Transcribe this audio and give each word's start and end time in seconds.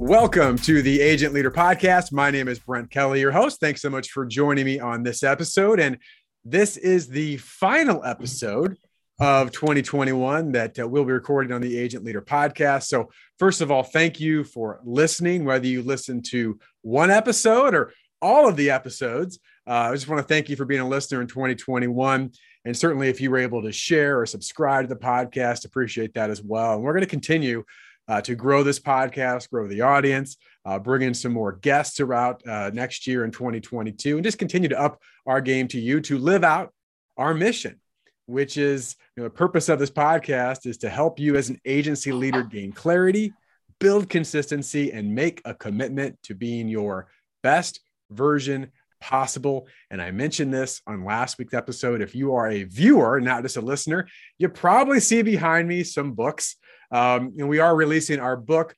Welcome 0.00 0.58
to 0.58 0.80
the 0.80 1.00
Agent 1.00 1.34
Leader 1.34 1.50
Podcast. 1.50 2.12
My 2.12 2.30
name 2.30 2.46
is 2.46 2.60
Brent 2.60 2.88
Kelly, 2.88 3.18
your 3.18 3.32
host. 3.32 3.58
Thanks 3.58 3.82
so 3.82 3.90
much 3.90 4.10
for 4.10 4.24
joining 4.24 4.64
me 4.64 4.78
on 4.78 5.02
this 5.02 5.24
episode. 5.24 5.80
And 5.80 5.98
this 6.44 6.76
is 6.76 7.08
the 7.08 7.36
final 7.38 8.04
episode 8.04 8.78
of 9.18 9.50
2021 9.50 10.52
that 10.52 10.78
uh, 10.78 10.86
we'll 10.86 11.04
be 11.04 11.10
recording 11.10 11.52
on 11.52 11.60
the 11.60 11.76
Agent 11.76 12.04
Leader 12.04 12.22
Podcast. 12.22 12.84
So, 12.84 13.10
first 13.40 13.60
of 13.60 13.72
all, 13.72 13.82
thank 13.82 14.20
you 14.20 14.44
for 14.44 14.80
listening, 14.84 15.44
whether 15.44 15.66
you 15.66 15.82
listen 15.82 16.22
to 16.30 16.60
one 16.82 17.10
episode 17.10 17.74
or 17.74 17.92
all 18.22 18.48
of 18.48 18.54
the 18.54 18.70
episodes. 18.70 19.40
Uh, 19.66 19.90
I 19.90 19.92
just 19.92 20.06
want 20.06 20.20
to 20.20 20.32
thank 20.32 20.48
you 20.48 20.54
for 20.54 20.64
being 20.64 20.80
a 20.80 20.88
listener 20.88 21.20
in 21.20 21.26
2021. 21.26 22.30
And 22.64 22.76
certainly, 22.76 23.08
if 23.08 23.20
you 23.20 23.32
were 23.32 23.38
able 23.38 23.62
to 23.62 23.72
share 23.72 24.20
or 24.20 24.26
subscribe 24.26 24.88
to 24.88 24.94
the 24.94 25.00
podcast, 25.00 25.64
appreciate 25.64 26.14
that 26.14 26.30
as 26.30 26.40
well. 26.40 26.74
And 26.74 26.84
we're 26.84 26.92
going 26.92 27.00
to 27.00 27.10
continue 27.10 27.64
uh, 28.08 28.20
to 28.22 28.34
grow 28.34 28.62
this 28.62 28.80
podcast, 28.80 29.50
grow 29.50 29.66
the 29.66 29.82
audience, 29.82 30.36
uh, 30.64 30.78
bring 30.78 31.02
in 31.02 31.14
some 31.14 31.32
more 31.32 31.52
guests 31.52 31.96
throughout 31.96 32.46
uh, 32.46 32.70
next 32.72 33.06
year 33.06 33.24
in 33.24 33.30
2022, 33.30 34.16
and 34.16 34.24
just 34.24 34.38
continue 34.38 34.68
to 34.68 34.80
up 34.80 35.00
our 35.26 35.40
game 35.40 35.68
to 35.68 35.78
you 35.78 36.00
to 36.00 36.18
live 36.18 36.44
out 36.44 36.72
our 37.16 37.34
mission, 37.34 37.78
which 38.26 38.56
is 38.56 38.96
you 39.16 39.22
know, 39.22 39.28
the 39.28 39.34
purpose 39.34 39.68
of 39.68 39.78
this 39.78 39.90
podcast 39.90 40.66
is 40.66 40.78
to 40.78 40.88
help 40.88 41.18
you 41.18 41.36
as 41.36 41.48
an 41.50 41.60
agency 41.64 42.12
leader 42.12 42.42
gain 42.42 42.72
clarity, 42.72 43.32
build 43.78 44.08
consistency, 44.08 44.92
and 44.92 45.14
make 45.14 45.42
a 45.44 45.54
commitment 45.54 46.18
to 46.22 46.34
being 46.34 46.68
your 46.68 47.08
best 47.42 47.80
version 48.10 48.70
possible. 49.00 49.68
And 49.90 50.02
I 50.02 50.10
mentioned 50.10 50.52
this 50.52 50.82
on 50.86 51.04
last 51.04 51.38
week's 51.38 51.54
episode. 51.54 52.00
If 52.00 52.14
you 52.14 52.34
are 52.34 52.48
a 52.48 52.64
viewer, 52.64 53.20
not 53.20 53.42
just 53.42 53.56
a 53.56 53.60
listener, 53.60 54.08
you 54.38 54.48
probably 54.48 55.00
see 55.00 55.22
behind 55.22 55.68
me 55.68 55.84
some 55.84 56.12
books. 56.12 56.56
Um, 56.90 57.34
and 57.38 57.48
we 57.48 57.58
are 57.58 57.74
releasing 57.74 58.20
our 58.20 58.36
book. 58.36 58.74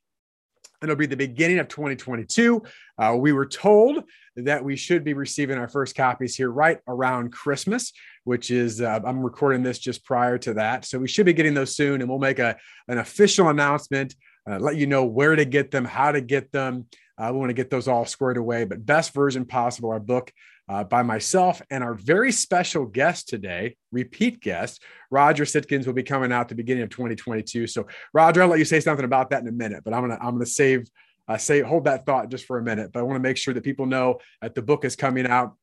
It'll 0.83 0.97
be 0.97 1.07
the 1.07 1.17
beginning 1.17 1.59
of 1.59 1.69
2022. 1.69 2.63
Uh, 2.99 3.17
we 3.19 3.33
were 3.33 3.47
told 3.47 4.03
that 4.37 4.65
we 4.65 4.77
should 4.77 5.05
be 5.05 5.13
receiving 5.13 5.59
our 5.59 5.69
first 5.69 5.95
copies 5.95 6.35
here 6.35 6.51
right 6.51 6.79
around 6.89 7.33
Christmas, 7.33 7.93
which 8.25 8.51
is, 8.51 8.81
uh, 8.81 9.01
I'm 9.05 9.21
recording 9.21 9.63
this 9.63 9.79
just 9.79 10.05
prior 10.05 10.39
to 10.39 10.55
that. 10.55 10.87
So 10.87 10.99
we 10.99 11.09
should 11.09 11.27
be 11.27 11.33
getting 11.33 11.55
those 11.55 11.77
soon, 11.77 12.01
and 12.01 12.09
we'll 12.09 12.19
make 12.19 12.39
a, 12.39 12.57
an 12.89 12.99
official 12.99 13.49
announcement, 13.49 14.15
uh, 14.51 14.59
let 14.59 14.77
you 14.77 14.87
know 14.87 15.05
where 15.05 15.37
to 15.37 15.45
get 15.45 15.71
them, 15.71 15.85
how 15.85 16.13
to 16.13 16.21
get 16.21 16.51
them. 16.51 16.87
Uh, 17.19 17.31
we 17.33 17.39
want 17.39 17.51
to 17.51 17.55
get 17.55 17.69
those 17.69 17.87
all 17.87 18.07
squared 18.07 18.39
away, 18.39 18.65
but 18.65 18.87
best 18.87 19.13
version 19.13 19.45
possible, 19.45 19.91
our 19.91 20.01
book 20.01 20.33
uh, 20.71 20.85
by 20.85 21.03
myself 21.03 21.61
and 21.71 21.83
our 21.83 21.95
very 21.95 22.31
special 22.31 22.87
guest 22.87 23.29
today, 23.29 23.77
repeat 23.91 24.41
guest, 24.41 24.81
Roger 25.11 25.45
Sitkins 25.45 25.85
will 25.85 25.95
be 25.95 26.05
coming 26.05 26.31
out 26.31 26.49
the 26.49 26.55
beginning 26.55 26.85
of 26.85 26.91
2022. 26.91 27.67
So, 27.67 27.89
Roger, 28.15 28.43
I'll 28.43 28.49
let 28.49 28.61
you 28.61 28.65
say 28.65 28.79
something 28.79 29.05
about 29.05 29.31
that 29.31 29.43
in 29.43 29.49
a 29.49 29.53
minute, 29.53 29.83
but 29.85 29.93
I'm 29.93 30.03
gonna 30.03 30.19
I'm 30.21 30.35
gonna 30.35 30.47
save 30.47 30.89
uh, 31.27 31.37
say 31.37 31.61
hold 31.61 31.85
that 31.85 32.07
thought 32.07 32.31
just 32.31 32.45
for 32.45 32.59
a 32.59 32.63
minute. 32.63 32.93
But 32.93 33.01
I 33.01 33.03
want 33.03 33.17
to 33.17 33.23
make 33.23 33.37
sure 33.37 33.53
that 33.53 33.65
people 33.65 33.85
know 33.85 34.21
that 34.43 34.55
the 34.55 34.63
book 34.63 34.85
is 34.85 34.95
coming 34.95 35.27
out. 35.27 35.57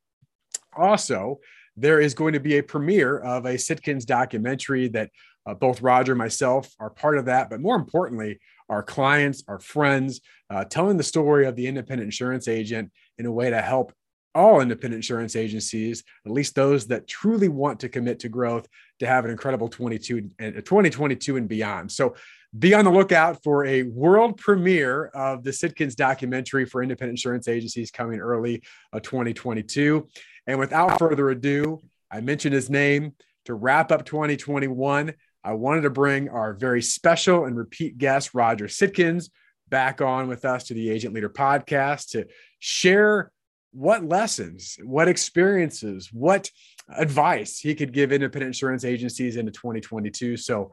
Also, 0.76 1.40
there 1.74 2.00
is 2.00 2.12
going 2.12 2.34
to 2.34 2.40
be 2.40 2.58
a 2.58 2.62
premiere 2.62 3.18
of 3.18 3.46
a 3.46 3.54
Sitkins 3.54 4.04
documentary 4.04 4.88
that 4.88 5.10
uh, 5.46 5.54
both 5.54 5.80
Roger 5.80 6.12
and 6.12 6.18
myself 6.18 6.70
are 6.80 6.90
part 6.90 7.16
of 7.16 7.24
that, 7.26 7.48
but 7.48 7.60
more 7.60 7.76
importantly, 7.76 8.40
our 8.68 8.82
clients, 8.82 9.42
our 9.48 9.58
friends, 9.58 10.20
uh, 10.50 10.64
telling 10.64 10.98
the 10.98 11.02
story 11.02 11.46
of 11.46 11.56
the 11.56 11.66
independent 11.66 12.06
insurance 12.06 12.46
agent 12.46 12.90
in 13.16 13.24
a 13.24 13.32
way 13.32 13.48
to 13.48 13.62
help 13.62 13.94
all 14.38 14.60
independent 14.60 14.98
insurance 14.98 15.36
agencies, 15.36 16.04
at 16.24 16.32
least 16.32 16.54
those 16.54 16.86
that 16.86 17.06
truly 17.06 17.48
want 17.48 17.80
to 17.80 17.88
commit 17.88 18.20
to 18.20 18.28
growth, 18.28 18.68
to 19.00 19.06
have 19.06 19.24
an 19.24 19.30
incredible 19.30 19.68
22 19.68 20.30
and 20.38 20.54
2022 20.54 21.36
and 21.36 21.48
beyond. 21.48 21.90
So 21.90 22.14
be 22.58 22.72
on 22.72 22.84
the 22.84 22.90
lookout 22.90 23.42
for 23.42 23.66
a 23.66 23.82
world 23.82 24.38
premiere 24.38 25.06
of 25.06 25.44
the 25.44 25.50
Sitkins 25.50 25.94
documentary 25.94 26.64
for 26.64 26.82
independent 26.82 27.18
insurance 27.18 27.48
agencies 27.48 27.90
coming 27.90 28.20
early 28.20 28.62
uh, 28.92 29.00
2022. 29.00 30.08
And 30.46 30.58
without 30.58 30.98
further 30.98 31.28
ado, 31.28 31.80
I 32.10 32.20
mentioned 32.20 32.54
his 32.54 32.70
name 32.70 33.14
to 33.44 33.54
wrap 33.54 33.92
up 33.92 34.06
2021. 34.06 35.12
I 35.44 35.52
wanted 35.52 35.82
to 35.82 35.90
bring 35.90 36.28
our 36.30 36.54
very 36.54 36.80
special 36.80 37.44
and 37.44 37.56
repeat 37.56 37.98
guest, 37.98 38.34
Roger 38.34 38.66
Sitkins, 38.66 39.30
back 39.68 40.00
on 40.00 40.28
with 40.28 40.44
us 40.44 40.64
to 40.64 40.74
the 40.74 40.90
Agent 40.90 41.14
Leader 41.14 41.28
podcast 41.28 42.10
to 42.10 42.26
share 42.60 43.30
what 43.72 44.04
lessons, 44.04 44.78
what 44.82 45.08
experiences, 45.08 46.10
what 46.12 46.50
advice 46.96 47.58
he 47.58 47.74
could 47.74 47.92
give 47.92 48.12
independent 48.12 48.48
insurance 48.48 48.84
agencies 48.84 49.36
into 49.36 49.52
2022. 49.52 50.36
So, 50.36 50.72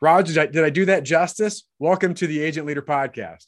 Roger, 0.00 0.34
did 0.34 0.38
I, 0.38 0.46
did 0.46 0.64
I 0.64 0.70
do 0.70 0.84
that 0.86 1.02
justice? 1.02 1.64
Welcome 1.78 2.14
to 2.14 2.26
the 2.26 2.40
Agent 2.40 2.66
Leader 2.66 2.82
Podcast. 2.82 3.46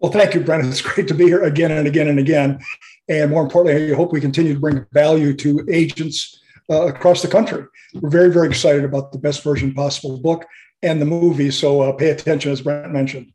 Well, 0.00 0.12
thank 0.12 0.34
you, 0.34 0.40
Brendan. 0.40 0.70
It's 0.70 0.82
great 0.82 1.08
to 1.08 1.14
be 1.14 1.24
here 1.24 1.42
again 1.42 1.70
and 1.70 1.86
again 1.86 2.08
and 2.08 2.18
again. 2.18 2.60
And 3.08 3.30
more 3.30 3.42
importantly, 3.42 3.92
I 3.92 3.96
hope 3.96 4.12
we 4.12 4.20
continue 4.20 4.54
to 4.54 4.60
bring 4.60 4.84
value 4.92 5.34
to 5.34 5.66
agents 5.70 6.40
uh, 6.70 6.86
across 6.86 7.22
the 7.22 7.28
country. 7.28 7.64
We're 7.94 8.10
very, 8.10 8.30
very 8.30 8.48
excited 8.48 8.84
about 8.84 9.12
the 9.12 9.18
best 9.18 9.42
version 9.42 9.72
possible 9.72 10.18
book 10.18 10.44
and 10.82 11.00
the 11.00 11.06
movie. 11.06 11.50
So 11.50 11.82
uh, 11.82 11.92
pay 11.92 12.10
attention, 12.10 12.52
as 12.52 12.60
Brent 12.60 12.92
mentioned. 12.92 13.32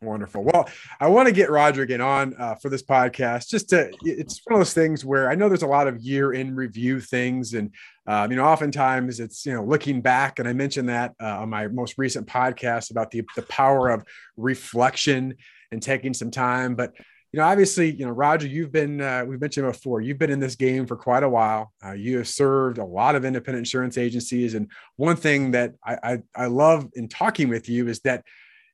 Wonderful. 0.00 0.44
Well, 0.44 0.68
I 1.00 1.08
want 1.08 1.26
to 1.26 1.34
get 1.34 1.50
Roger 1.50 1.82
again 1.82 2.00
on 2.00 2.32
uh, 2.38 2.54
for 2.54 2.68
this 2.68 2.84
podcast. 2.84 3.48
Just 3.48 3.70
to, 3.70 3.90
it's 4.02 4.40
one 4.44 4.54
of 4.54 4.60
those 4.60 4.72
things 4.72 5.04
where 5.04 5.28
I 5.28 5.34
know 5.34 5.48
there's 5.48 5.62
a 5.62 5.66
lot 5.66 5.88
of 5.88 6.00
year 6.00 6.32
in 6.32 6.54
review 6.54 7.00
things, 7.00 7.54
and 7.54 7.74
um, 8.06 8.30
you 8.30 8.36
know, 8.36 8.44
oftentimes 8.44 9.18
it's 9.18 9.44
you 9.44 9.52
know 9.52 9.64
looking 9.64 10.00
back. 10.00 10.38
And 10.38 10.48
I 10.48 10.52
mentioned 10.52 10.88
that 10.88 11.14
uh, 11.20 11.40
on 11.40 11.48
my 11.48 11.66
most 11.66 11.98
recent 11.98 12.28
podcast 12.28 12.92
about 12.92 13.10
the 13.10 13.24
the 13.34 13.42
power 13.42 13.88
of 13.88 14.04
reflection 14.36 15.34
and 15.72 15.82
taking 15.82 16.14
some 16.14 16.30
time. 16.30 16.76
But 16.76 16.92
you 17.32 17.40
know, 17.40 17.46
obviously, 17.46 17.90
you 17.90 18.06
know, 18.06 18.12
Roger, 18.12 18.46
you've 18.46 18.70
been 18.70 19.00
uh, 19.00 19.24
we've 19.26 19.40
mentioned 19.40 19.66
before. 19.66 20.00
You've 20.00 20.18
been 20.18 20.30
in 20.30 20.38
this 20.38 20.54
game 20.54 20.86
for 20.86 20.96
quite 20.96 21.24
a 21.24 21.28
while. 21.28 21.72
Uh, 21.84 21.92
you 21.92 22.18
have 22.18 22.28
served 22.28 22.78
a 22.78 22.84
lot 22.84 23.16
of 23.16 23.24
independent 23.24 23.66
insurance 23.66 23.98
agencies, 23.98 24.54
and 24.54 24.70
one 24.94 25.16
thing 25.16 25.50
that 25.50 25.74
I, 25.84 25.98
I, 26.04 26.18
I 26.36 26.46
love 26.46 26.88
in 26.94 27.08
talking 27.08 27.48
with 27.48 27.68
you 27.68 27.88
is 27.88 27.98
that 28.02 28.22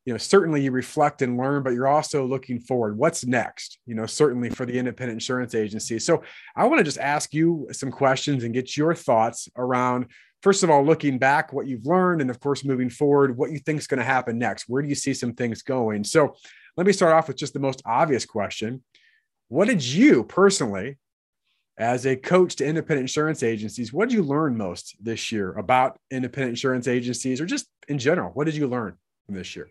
you 0.05 0.13
know 0.13 0.19
certainly 0.19 0.63
you 0.63 0.71
reflect 0.71 1.23
and 1.23 1.39
learn 1.39 1.63
but 1.63 1.73
you're 1.73 1.89
also 1.89 2.27
looking 2.27 2.61
forward. 2.61 2.97
What's 2.97 3.25
next? 3.25 3.79
You 3.87 3.95
know 3.95 4.07
certainly 4.07 4.51
for 4.51 4.67
the 4.67 4.79
independent 4.79 5.17
insurance 5.17 5.55
agency. 5.55 5.99
So 5.99 6.23
i 6.57 6.65
want 6.65 6.79
to 6.79 6.85
just 6.85 6.99
ask 6.99 7.33
you 7.33 7.69
some 7.73 7.91
questions 7.91 8.45
and 8.45 8.55
get 8.55 8.77
your 8.77 8.95
thoughts 8.95 9.49
around 9.57 10.07
first 10.43 10.63
of 10.63 10.71
all 10.71 10.85
looking 10.85 11.19
back 11.19 11.53
what 11.53 11.67
you've 11.67 11.87
learned 11.87 12.21
and 12.21 12.31
of 12.31 12.41
course 12.41 12.65
moving 12.65 12.91
forward 12.91 13.37
what 13.37 13.51
you 13.51 13.59
think 13.59 13.79
is 13.79 13.87
going 13.87 13.99
to 13.99 14.05
happen 14.05 14.39
next. 14.39 14.69
Where 14.69 14.83
do 14.83 14.89
you 14.89 14.95
see 14.95 15.15
some 15.15 15.35
things 15.35 15.63
going? 15.63 16.05
So 16.05 16.37
let 16.77 16.87
me 16.87 16.93
start 16.93 17.13
off 17.13 17.29
with 17.29 17.37
just 17.37 17.55
the 17.55 17.61
most 17.61 17.83
obvious 17.87 18.27
question. 18.27 18.83
What 19.49 19.69
did 19.69 19.85
you 19.85 20.25
personally 20.25 20.99
as 21.77 22.07
a 22.07 22.17
coach 22.17 22.57
to 22.57 22.65
independent 22.65 23.03
insurance 23.03 23.43
agencies 23.43 23.93
what 23.93 24.09
did 24.09 24.15
you 24.15 24.23
learn 24.23 24.57
most 24.57 24.97
this 25.01 25.33
year 25.33 25.53
about 25.55 25.99
independent 26.11 26.51
insurance 26.51 26.87
agencies 26.87 27.41
or 27.41 27.47
just 27.47 27.67
in 27.89 27.99
general 27.99 28.31
what 28.35 28.45
did 28.45 28.55
you 28.55 28.69
learn 28.69 28.97
from 29.27 29.35
this 29.35 29.57
year 29.57 29.69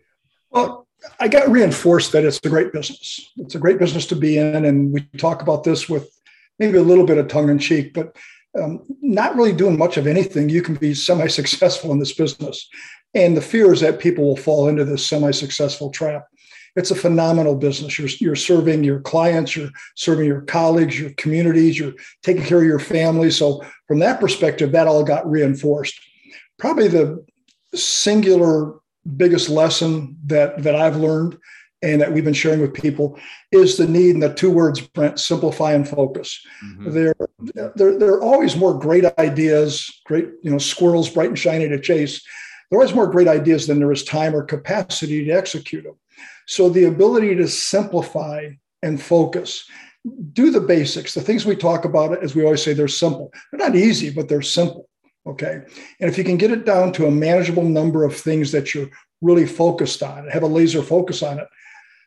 well, 0.54 0.86
I 1.20 1.28
got 1.28 1.50
reinforced 1.50 2.12
that 2.12 2.24
it's 2.24 2.40
a 2.44 2.48
great 2.48 2.72
business. 2.72 3.30
It's 3.36 3.54
a 3.54 3.58
great 3.58 3.78
business 3.78 4.06
to 4.06 4.16
be 4.16 4.38
in. 4.38 4.64
And 4.64 4.92
we 4.92 5.02
talk 5.18 5.42
about 5.42 5.64
this 5.64 5.88
with 5.88 6.08
maybe 6.58 6.78
a 6.78 6.82
little 6.82 7.04
bit 7.04 7.18
of 7.18 7.28
tongue 7.28 7.50
in 7.50 7.58
cheek, 7.58 7.92
but 7.92 8.16
um, 8.60 8.84
not 9.02 9.34
really 9.36 9.52
doing 9.52 9.76
much 9.76 9.96
of 9.96 10.06
anything. 10.06 10.48
You 10.48 10.62
can 10.62 10.76
be 10.76 10.94
semi 10.94 11.26
successful 11.26 11.92
in 11.92 11.98
this 11.98 12.14
business. 12.14 12.68
And 13.12 13.36
the 13.36 13.42
fear 13.42 13.72
is 13.72 13.80
that 13.80 13.98
people 13.98 14.24
will 14.24 14.36
fall 14.36 14.68
into 14.68 14.84
this 14.84 15.06
semi 15.06 15.32
successful 15.32 15.90
trap. 15.90 16.26
It's 16.76 16.90
a 16.90 16.96
phenomenal 16.96 17.54
business. 17.54 17.98
You're, 17.98 18.08
you're 18.18 18.36
serving 18.36 18.82
your 18.82 19.00
clients, 19.00 19.54
you're 19.54 19.70
serving 19.94 20.26
your 20.26 20.40
colleagues, 20.42 20.98
your 20.98 21.10
communities, 21.10 21.78
you're 21.78 21.94
taking 22.22 22.42
care 22.42 22.58
of 22.58 22.64
your 22.64 22.80
family. 22.80 23.30
So, 23.30 23.64
from 23.86 24.00
that 24.00 24.20
perspective, 24.20 24.72
that 24.72 24.88
all 24.88 25.04
got 25.04 25.28
reinforced. 25.28 26.00
Probably 26.58 26.88
the 26.88 27.24
singular 27.74 28.74
biggest 29.16 29.48
lesson 29.48 30.16
that 30.26 30.62
that 30.62 30.74
I've 30.74 30.96
learned 30.96 31.38
and 31.82 32.00
that 32.00 32.12
we've 32.12 32.24
been 32.24 32.32
sharing 32.32 32.60
with 32.60 32.72
people 32.72 33.18
is 33.52 33.76
the 33.76 33.86
need 33.86 34.14
and 34.14 34.22
the 34.22 34.32
two 34.32 34.50
words 34.50 34.80
Brent 34.80 35.20
simplify 35.20 35.72
and 35.72 35.86
focus. 35.86 36.40
Mm-hmm. 36.64 36.90
there, 36.90 37.14
there 37.76 37.98
there 37.98 38.14
are 38.14 38.22
always 38.22 38.56
more 38.56 38.78
great 38.78 39.04
ideas 39.18 40.00
great 40.06 40.28
you 40.42 40.50
know 40.50 40.58
squirrels 40.58 41.10
bright 41.10 41.28
and 41.28 41.38
shiny 41.38 41.68
to 41.68 41.80
chase. 41.80 42.22
There 42.70 42.78
are 42.78 42.82
always 42.82 42.94
more 42.94 43.06
great 43.06 43.28
ideas 43.28 43.66
than 43.66 43.78
there 43.78 43.92
is 43.92 44.04
time 44.04 44.34
or 44.34 44.42
capacity 44.42 45.24
to 45.24 45.30
execute 45.30 45.84
them 45.84 45.96
so 46.46 46.68
the 46.68 46.84
ability 46.84 47.34
to 47.36 47.48
simplify 47.48 48.48
and 48.82 49.00
focus 49.00 49.68
do 50.34 50.50
the 50.50 50.60
basics. 50.60 51.14
The 51.14 51.22
things 51.22 51.46
we 51.46 51.56
talk 51.56 51.86
about 51.86 52.22
as 52.22 52.34
we 52.34 52.44
always 52.44 52.62
say 52.62 52.74
they're 52.74 52.88
simple. 52.88 53.32
They're 53.50 53.66
not 53.66 53.76
easy 53.76 54.10
but 54.10 54.28
they're 54.28 54.42
simple 54.42 54.88
Okay. 55.26 55.62
And 56.00 56.10
if 56.10 56.18
you 56.18 56.24
can 56.24 56.36
get 56.36 56.50
it 56.50 56.66
down 56.66 56.92
to 56.92 57.06
a 57.06 57.10
manageable 57.10 57.64
number 57.64 58.04
of 58.04 58.14
things 58.14 58.52
that 58.52 58.74
you're 58.74 58.90
really 59.22 59.46
focused 59.46 60.02
on, 60.02 60.28
have 60.28 60.42
a 60.42 60.46
laser 60.46 60.82
focus 60.82 61.22
on 61.22 61.38
it, 61.38 61.48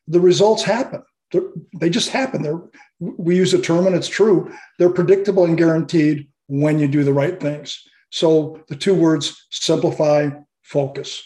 the 0.08 0.20
results 0.20 0.64
happen. 0.64 1.04
They're, 1.32 1.50
they 1.80 1.90
just 1.90 2.10
happen. 2.10 2.42
They're, 2.42 2.62
we 3.00 3.36
use 3.36 3.54
a 3.54 3.62
term 3.62 3.88
and 3.88 3.96
it's 3.96 4.08
true. 4.08 4.54
They're 4.78 4.90
predictable 4.90 5.46
and 5.46 5.58
guaranteed 5.58 6.30
when 6.48 6.80
you 6.80 6.88
do 6.88 7.04
the 7.04 7.14
right 7.14 7.40
things. 7.40 7.82
So 8.12 8.64
the 8.70 8.76
two 8.76 8.94
words 8.94 9.48
simplify, 9.50 10.30
focus. 10.62 11.24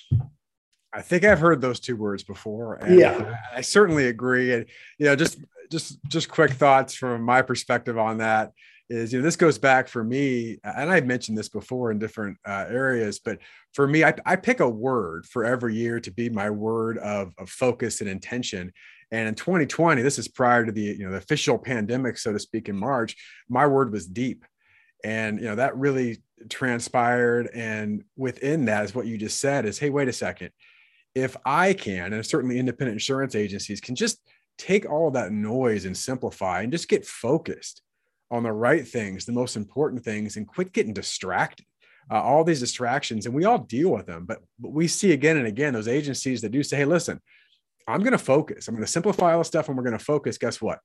I 0.94 1.02
think 1.02 1.24
I've 1.24 1.40
heard 1.40 1.62
those 1.62 1.80
two 1.80 1.96
words 1.96 2.24
before. 2.24 2.80
yeah, 2.90 3.38
I 3.54 3.62
certainly 3.62 4.08
agree. 4.08 4.54
And 4.54 4.66
you 4.98 5.06
know, 5.06 5.16
just 5.16 5.40
just 5.72 6.00
just 6.08 6.30
quick 6.30 6.52
thoughts 6.52 6.94
from 6.94 7.22
my 7.22 7.42
perspective 7.42 7.98
on 7.98 8.18
that 8.18 8.52
is 8.92 9.14
you 9.14 9.20
know 9.20 9.24
this 9.24 9.36
goes 9.36 9.58
back 9.58 9.88
for 9.88 10.04
me 10.04 10.58
and 10.64 10.92
i've 10.92 11.06
mentioned 11.06 11.38
this 11.38 11.50
before 11.50 11.92
in 11.92 11.98
different 11.98 12.38
uh, 12.46 12.66
areas 12.70 13.20
but 13.20 13.40
for 13.74 13.88
me 13.88 14.04
I, 14.04 14.14
I, 14.26 14.36
pick 14.36 14.60
a 14.60 14.70
word 14.70 15.26
for 15.26 15.46
every 15.46 15.76
year 15.76 16.00
to 16.00 16.12
be 16.12 16.30
my 16.30 16.50
word 16.50 16.98
of, 16.98 17.34
of 17.38 17.50
focus 17.50 18.02
and 18.02 18.10
intention. 18.10 18.74
And 19.12 19.28
in 19.28 19.36
2020 19.36 20.02
this 20.02 20.20
is 20.20 20.28
prior 20.28 20.66
to 20.66 20.72
the 20.72 20.82
you 20.82 21.06
know 21.06 21.12
the 21.12 21.18
official 21.18 21.58
pandemic 21.58 22.18
so 22.18 22.34
to 22.34 22.40
speak 22.40 22.70
in 22.70 22.78
march 22.78 23.16
my 23.50 23.66
word 23.66 23.92
was 23.92 24.08
deep. 24.08 24.46
And 25.04 25.40
you 25.40 25.46
know 25.46 25.56
that 25.56 25.78
really 25.78 26.22
transpired 26.50 27.50
and 27.54 28.04
within 28.18 28.66
that 28.66 28.84
is 28.86 28.96
what 28.96 29.06
you 29.06 29.18
just 29.18 29.40
said 29.40 29.66
is 29.66 29.80
hey 29.80 29.90
wait 29.90 30.08
a 30.08 30.14
second. 30.14 30.52
If 31.16 31.36
i 31.46 31.74
can 31.74 32.14
and 32.14 32.26
certainly 32.26 32.60
independent 32.60 32.96
insurance 32.96 33.36
agencies 33.36 33.82
can 33.82 33.96
just 33.96 34.20
take 34.58 34.90
all 34.90 35.12
that 35.12 35.32
noise 35.32 35.86
and 35.86 35.98
simplify 35.98 36.62
and 36.62 36.72
just 36.72 36.90
get 36.90 37.06
focused 37.06 37.82
on 38.32 38.44
the 38.44 38.52
right 38.52 38.88
things, 38.88 39.26
the 39.26 39.32
most 39.32 39.56
important 39.56 40.04
things, 40.04 40.38
and 40.38 40.48
quit 40.48 40.72
getting 40.72 40.94
distracted. 40.94 41.66
Uh, 42.10 42.22
all 42.22 42.44
these 42.44 42.60
distractions, 42.60 43.26
and 43.26 43.36
we 43.36 43.46
all 43.46 43.60
deal 43.60 43.90
with 43.90 44.06
them, 44.06 44.26
but, 44.26 44.40
but 44.60 44.72
we 44.72 44.88
see 44.88 45.14
again 45.14 45.38
and 45.38 45.48
again 45.48 45.74
those 45.74 45.88
agencies 45.88 46.42
that 46.42 46.52
do 46.52 46.64
say, 46.64 46.78
hey, 46.78 46.86
listen, 46.86 47.22
I'm 47.88 48.02
going 48.02 48.12
to 48.12 48.18
focus. 48.18 48.68
I'm 48.68 48.76
going 48.76 48.86
to 48.86 48.92
simplify 48.92 49.34
all 49.34 49.40
the 49.40 49.46
stuff 49.46 49.68
and 49.68 49.78
we're 49.78 49.84
going 49.84 49.98
to 49.98 50.04
focus. 50.04 50.38
Guess 50.38 50.62
what? 50.62 50.80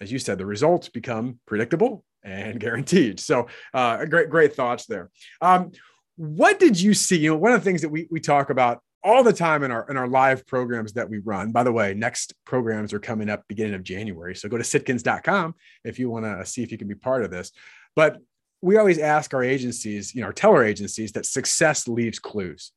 As 0.00 0.12
you 0.12 0.18
said, 0.18 0.38
the 0.38 0.46
results 0.46 0.88
become 0.88 1.38
predictable 1.46 2.04
and 2.22 2.60
guaranteed. 2.60 3.20
So, 3.20 3.46
uh, 3.72 4.04
great, 4.04 4.28
great 4.28 4.54
thoughts 4.54 4.86
there. 4.86 5.10
Um, 5.40 5.72
what 6.16 6.58
did 6.58 6.80
you 6.80 6.94
see? 6.94 7.18
You 7.18 7.30
know, 7.30 7.36
one 7.36 7.52
of 7.52 7.60
the 7.60 7.64
things 7.64 7.82
that 7.82 7.88
we, 7.88 8.08
we 8.10 8.20
talk 8.20 8.50
about 8.50 8.80
all 9.04 9.22
the 9.22 9.32
time 9.32 9.62
in 9.62 9.70
our 9.70 9.88
in 9.88 9.96
our 9.96 10.08
live 10.08 10.46
programs 10.46 10.94
that 10.94 11.08
we 11.08 11.18
run. 11.18 11.52
By 11.52 11.62
the 11.62 11.72
way, 11.72 11.94
next 11.94 12.34
programs 12.44 12.92
are 12.92 12.98
coming 12.98 13.28
up 13.28 13.44
beginning 13.48 13.74
of 13.74 13.82
January. 13.82 14.34
So 14.34 14.48
go 14.48 14.56
to 14.56 14.64
sitkins.com 14.64 15.54
if 15.84 15.98
you 15.98 16.10
want 16.10 16.24
to 16.24 16.44
see 16.44 16.62
if 16.62 16.72
you 16.72 16.78
can 16.78 16.88
be 16.88 16.94
part 16.94 17.24
of 17.24 17.30
this. 17.30 17.52
But 17.94 18.18
we 18.62 18.76
always 18.78 18.98
ask 18.98 19.32
our 19.34 19.44
agencies, 19.44 20.14
you 20.14 20.20
know, 20.20 20.28
our 20.28 20.32
teller 20.32 20.64
agencies 20.64 21.12
that 21.12 21.26
success 21.26 21.86
leaves 21.86 22.18
clues. 22.18 22.72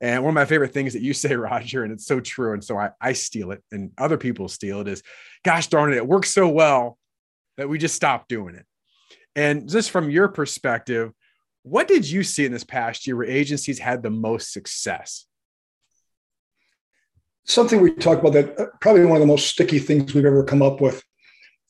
And 0.00 0.22
one 0.22 0.30
of 0.30 0.34
my 0.34 0.44
favorite 0.44 0.72
things 0.72 0.92
that 0.92 1.02
you 1.02 1.12
say, 1.14 1.34
Roger, 1.34 1.84
and 1.84 1.92
it's 1.92 2.06
so 2.06 2.20
true. 2.20 2.52
And 2.52 2.64
so 2.64 2.78
I, 2.78 2.90
I 3.00 3.12
steal 3.12 3.52
it 3.52 3.62
and 3.70 3.90
other 3.98 4.16
people 4.16 4.48
steal 4.48 4.80
it 4.80 4.88
is, 4.88 5.02
gosh 5.44 5.68
darn 5.68 5.92
it, 5.92 5.96
it 5.96 6.06
works 6.06 6.30
so 6.30 6.48
well 6.48 6.98
that 7.56 7.68
we 7.68 7.78
just 7.78 7.94
stopped 7.94 8.28
doing 8.28 8.54
it. 8.54 8.66
And 9.34 9.68
just 9.68 9.90
from 9.90 10.10
your 10.10 10.28
perspective, 10.28 11.12
what 11.62 11.88
did 11.88 12.08
you 12.08 12.22
see 12.22 12.46
in 12.46 12.52
this 12.52 12.64
past 12.64 13.06
year 13.06 13.16
where 13.16 13.26
agencies 13.26 13.78
had 13.78 14.02
the 14.02 14.10
most 14.10 14.52
success? 14.52 15.25
Something 17.46 17.80
we 17.80 17.92
talk 17.94 18.18
about 18.18 18.32
that 18.34 18.58
uh, 18.58 18.66
probably 18.80 19.04
one 19.04 19.16
of 19.16 19.20
the 19.20 19.26
most 19.26 19.48
sticky 19.48 19.78
things 19.78 20.14
we've 20.14 20.24
ever 20.24 20.44
come 20.44 20.62
up 20.62 20.80
with. 20.80 21.02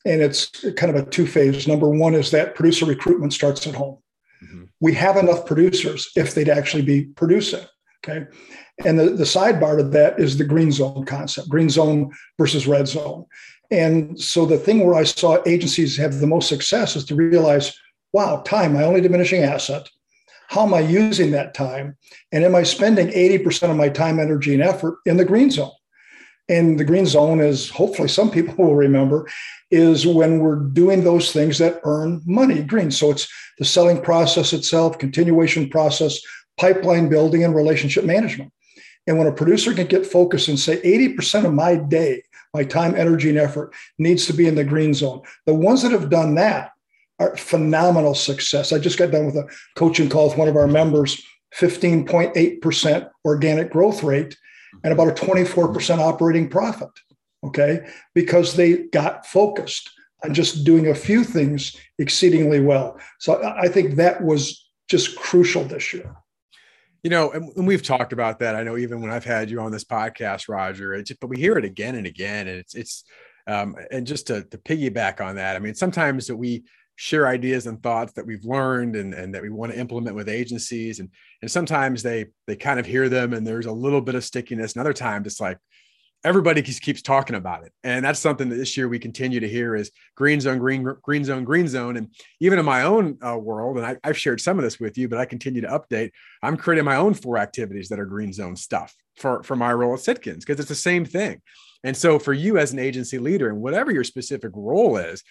And 0.04 0.22
it's 0.22 0.64
kind 0.76 0.94
of 0.94 0.96
a 0.96 1.08
two 1.08 1.26
phase. 1.26 1.66
Number 1.66 1.88
one 1.88 2.14
is 2.14 2.30
that 2.30 2.54
producer 2.54 2.86
recruitment 2.86 3.32
starts 3.32 3.66
at 3.66 3.74
home. 3.74 3.98
Mm-hmm. 4.42 4.64
We 4.80 4.94
have 4.94 5.16
enough 5.16 5.46
producers 5.46 6.10
if 6.16 6.34
they'd 6.34 6.48
actually 6.48 6.82
be 6.82 7.04
producing. 7.04 7.64
Okay. 8.04 8.26
And 8.84 8.98
the, 8.98 9.10
the 9.10 9.24
sidebar 9.24 9.78
to 9.78 9.82
that 9.82 10.20
is 10.20 10.36
the 10.36 10.44
green 10.44 10.70
zone 10.70 11.04
concept, 11.04 11.48
green 11.48 11.70
zone 11.70 12.12
versus 12.38 12.66
red 12.66 12.86
zone. 12.86 13.24
And 13.70 14.20
so 14.20 14.46
the 14.46 14.58
thing 14.58 14.86
where 14.86 14.94
I 14.94 15.04
saw 15.04 15.42
agencies 15.46 15.96
have 15.96 16.20
the 16.20 16.26
most 16.26 16.48
success 16.48 16.94
is 16.94 17.04
to 17.06 17.16
realize, 17.16 17.76
wow, 18.12 18.42
time, 18.42 18.74
my 18.74 18.84
only 18.84 19.00
diminishing 19.00 19.42
asset 19.42 19.88
how 20.48 20.64
am 20.64 20.74
I 20.74 20.80
using 20.80 21.32
that 21.32 21.54
time? 21.54 21.96
And 22.32 22.44
am 22.44 22.54
I 22.54 22.62
spending 22.62 23.08
80% 23.08 23.70
of 23.70 23.76
my 23.76 23.88
time, 23.88 24.18
energy, 24.18 24.54
and 24.54 24.62
effort 24.62 24.98
in 25.06 25.16
the 25.16 25.24
green 25.24 25.50
zone? 25.50 25.72
And 26.48 26.78
the 26.78 26.84
green 26.84 27.06
zone 27.06 27.40
is 27.40 27.68
hopefully 27.68 28.08
some 28.08 28.30
people 28.30 28.54
will 28.58 28.76
remember 28.76 29.28
is 29.70 30.06
when 30.06 30.38
we're 30.38 30.56
doing 30.56 31.02
those 31.02 31.32
things 31.32 31.58
that 31.58 31.80
earn 31.84 32.22
money 32.24 32.62
green. 32.62 32.90
So 32.90 33.10
it's 33.10 33.28
the 33.58 33.64
selling 33.64 34.00
process 34.00 34.52
itself, 34.52 34.98
continuation 34.98 35.68
process, 35.68 36.20
pipeline 36.58 37.08
building, 37.08 37.44
and 37.44 37.54
relationship 37.54 38.04
management. 38.04 38.52
And 39.06 39.18
when 39.18 39.26
a 39.26 39.32
producer 39.32 39.72
can 39.72 39.86
get 39.86 40.06
focused 40.06 40.48
and 40.48 40.58
say 40.58 40.80
80% 40.82 41.44
of 41.44 41.54
my 41.54 41.76
day, 41.76 42.22
my 42.54 42.64
time, 42.64 42.94
energy, 42.94 43.28
and 43.28 43.38
effort 43.38 43.74
needs 43.98 44.26
to 44.26 44.32
be 44.32 44.46
in 44.46 44.54
the 44.54 44.64
green 44.64 44.94
zone, 44.94 45.22
the 45.44 45.54
ones 45.54 45.82
that 45.82 45.92
have 45.92 46.10
done 46.10 46.34
that 46.36 46.72
are 47.18 47.36
phenomenal 47.36 48.14
success. 48.14 48.72
I 48.72 48.78
just 48.78 48.98
got 48.98 49.10
done 49.10 49.26
with 49.26 49.36
a 49.36 49.48
coaching 49.74 50.08
call 50.08 50.28
with 50.28 50.38
one 50.38 50.48
of 50.48 50.56
our 50.56 50.66
members, 50.66 51.22
15.8% 51.54 53.10
organic 53.24 53.70
growth 53.70 54.02
rate 54.02 54.36
and 54.84 54.92
about 54.92 55.08
a 55.08 55.24
24% 55.24 55.98
operating 55.98 56.48
profit. 56.48 56.90
Okay. 57.44 57.86
Because 58.14 58.54
they 58.54 58.84
got 58.88 59.26
focused 59.26 59.90
on 60.24 60.34
just 60.34 60.64
doing 60.64 60.88
a 60.88 60.94
few 60.94 61.24
things 61.24 61.76
exceedingly 61.98 62.60
well. 62.60 62.98
So 63.18 63.42
I 63.42 63.68
think 63.68 63.94
that 63.96 64.22
was 64.22 64.68
just 64.88 65.16
crucial 65.16 65.64
this 65.64 65.92
year. 65.92 66.14
You 67.02 67.10
know, 67.10 67.30
and 67.30 67.66
we've 67.66 67.82
talked 67.82 68.12
about 68.12 68.40
that. 68.40 68.56
I 68.56 68.64
know 68.64 68.76
even 68.76 69.00
when 69.00 69.12
I've 69.12 69.24
had 69.24 69.48
you 69.48 69.60
on 69.60 69.70
this 69.70 69.84
podcast, 69.84 70.48
Roger, 70.48 71.00
just, 71.02 71.20
but 71.20 71.28
we 71.28 71.36
hear 71.36 71.56
it 71.56 71.64
again 71.64 71.94
and 71.94 72.06
again. 72.06 72.48
And 72.48 72.58
it's, 72.58 72.74
it's, 72.74 73.04
um, 73.46 73.76
and 73.92 74.06
just 74.06 74.26
to, 74.26 74.42
to 74.42 74.58
piggyback 74.58 75.24
on 75.24 75.36
that, 75.36 75.54
I 75.54 75.60
mean, 75.60 75.76
sometimes 75.76 76.26
that 76.26 76.36
we, 76.36 76.64
share 76.96 77.26
ideas 77.26 77.66
and 77.66 77.82
thoughts 77.82 78.12
that 78.14 78.26
we've 78.26 78.44
learned 78.44 78.96
and, 78.96 79.14
and 79.14 79.34
that 79.34 79.42
we 79.42 79.50
want 79.50 79.72
to 79.72 79.78
implement 79.78 80.16
with 80.16 80.28
agencies. 80.28 80.98
And 80.98 81.10
and 81.42 81.50
sometimes 81.50 82.02
they 82.02 82.26
they 82.46 82.56
kind 82.56 82.80
of 82.80 82.86
hear 82.86 83.08
them 83.08 83.32
and 83.32 83.46
there's 83.46 83.66
a 83.66 83.72
little 83.72 84.00
bit 84.00 84.14
of 84.14 84.24
stickiness. 84.24 84.72
And 84.72 84.80
other 84.80 84.92
times 84.92 85.26
it's 85.26 85.40
like 85.40 85.58
everybody 86.24 86.62
just 86.62 86.82
keeps 86.82 87.02
talking 87.02 87.36
about 87.36 87.64
it. 87.64 87.72
And 87.84 88.04
that's 88.04 88.18
something 88.18 88.48
that 88.48 88.56
this 88.56 88.76
year 88.76 88.88
we 88.88 88.98
continue 88.98 89.40
to 89.40 89.48
hear 89.48 89.76
is 89.76 89.90
green 90.16 90.40
zone 90.40 90.58
green 90.58 90.82
green 91.02 91.24
zone 91.24 91.44
green 91.44 91.68
zone. 91.68 91.96
And 91.96 92.08
even 92.40 92.58
in 92.58 92.64
my 92.64 92.82
own 92.82 93.18
uh, 93.24 93.36
world 93.36 93.76
and 93.76 93.86
I, 93.86 93.96
i've 94.02 94.18
shared 94.18 94.40
some 94.40 94.58
of 94.58 94.64
this 94.64 94.80
with 94.80 94.98
you 94.98 95.08
but 95.08 95.18
i 95.18 95.24
continue 95.24 95.60
to 95.60 95.68
update 95.68 96.10
i'm 96.42 96.56
creating 96.56 96.84
my 96.84 96.96
own 96.96 97.14
four 97.14 97.38
activities 97.38 97.88
that 97.88 98.00
are 98.00 98.06
green 98.06 98.32
zone 98.32 98.56
stuff 98.56 98.94
for 99.16 99.42
for 99.42 99.56
my 99.56 99.72
role 99.72 99.94
at 99.94 100.00
sitkins 100.00 100.40
because 100.40 100.60
it's 100.60 100.68
the 100.68 100.74
same 100.74 101.04
thing. 101.04 101.40
And 101.84 101.96
so 101.96 102.18
for 102.18 102.32
you 102.32 102.58
as 102.58 102.72
an 102.72 102.78
agency 102.78 103.18
leader 103.18 103.48
and 103.48 103.60
whatever 103.60 103.90
your 103.92 104.04
specific 104.04 104.50
role 104.54 104.96
is 104.96 105.22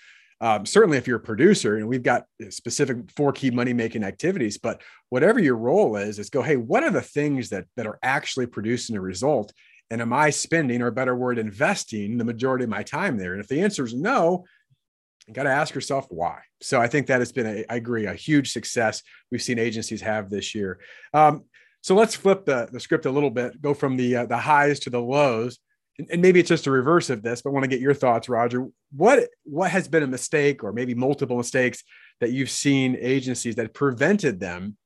um, 0.42 0.66
certainly 0.66 0.98
if 0.98 1.08
you're 1.08 1.18
a 1.18 1.22
producer 1.22 1.78
and 1.78 1.88
we've 1.88 2.04
got 2.04 2.26
specific 2.50 2.98
four 3.16 3.32
key 3.32 3.52
money 3.52 3.74
making 3.74 4.04
activities 4.04 4.58
but 4.58 4.82
whatever 5.10 5.40
your 5.40 5.56
role 5.56 5.96
is 5.96 6.20
is 6.20 6.30
go 6.30 6.42
hey 6.42 6.58
what 6.58 6.84
are 6.84 6.92
the 6.92 7.02
things 7.02 7.50
that 7.50 7.66
that 7.78 7.88
are 7.88 8.00
actually 8.04 8.46
producing 8.46 8.96
a 8.96 9.02
result? 9.02 9.54
And 9.92 10.02
am 10.02 10.14
i 10.14 10.30
spending 10.30 10.82
or 10.82 10.88
a 10.88 10.92
better 10.92 11.16
word 11.16 11.38
investing 11.38 12.18
the 12.18 12.26
majority 12.26 12.64
of 12.64 12.70
my 12.70 12.84
time 12.84 13.18
there? 13.18 13.34
And 13.34 13.42
if 13.42 13.48
the 13.48 13.62
answer 13.62 13.86
is 13.86 13.94
no 13.94 14.46
you 15.28 15.34
got 15.34 15.44
to 15.44 15.50
ask 15.50 15.74
yourself 15.74 16.06
why. 16.10 16.42
So 16.62 16.82
i 16.82 16.88
think 16.88 17.08
that 17.08 17.20
has 17.20 17.32
been 17.32 17.48
a, 17.48 17.66
I 17.70 17.76
agree 17.76 18.06
a 18.06 18.14
huge 18.14 18.52
success 18.52 19.02
we've 19.32 19.42
seen 19.42 19.60
agencies 19.60 20.02
have 20.02 20.30
this 20.30 20.54
year. 20.54 20.80
Um, 21.14 21.46
so 21.82 21.94
let's 21.94 22.16
flip 22.16 22.46
the, 22.46 22.68
the 22.72 22.80
script 22.80 23.06
a 23.06 23.12
little 23.12 23.30
bit 23.30 23.62
go 23.62 23.74
from 23.74 23.96
the 23.96 24.18
uh, 24.18 24.26
the 24.26 24.38
highs 24.38 24.80
to 24.82 24.90
the 24.90 25.02
lows 25.02 25.60
and 25.98 26.22
maybe 26.22 26.40
it's 26.40 26.50
just 26.50 26.68
a 26.68 26.72
reverse 26.72 27.10
of 27.10 27.22
this, 27.22 27.42
but 27.42 27.50
I 27.50 27.54
want 27.54 27.64
to 27.64 27.70
get 27.70 27.80
your 27.80 27.94
thoughts, 27.94 28.28
Roger. 28.28 28.68
What 28.92 29.30
what 29.44 29.72
has 29.72 29.88
been 29.88 30.04
a 30.04 30.08
mistake, 30.08 30.64
or 30.64 30.74
maybe 30.74 30.94
multiple 30.94 31.38
mistakes 31.38 31.84
that 32.20 32.32
you've 32.32 32.50
seen 32.50 32.98
agencies 33.00 33.56
that 33.56 33.74
prevented 33.74 34.40
them? 34.40 34.78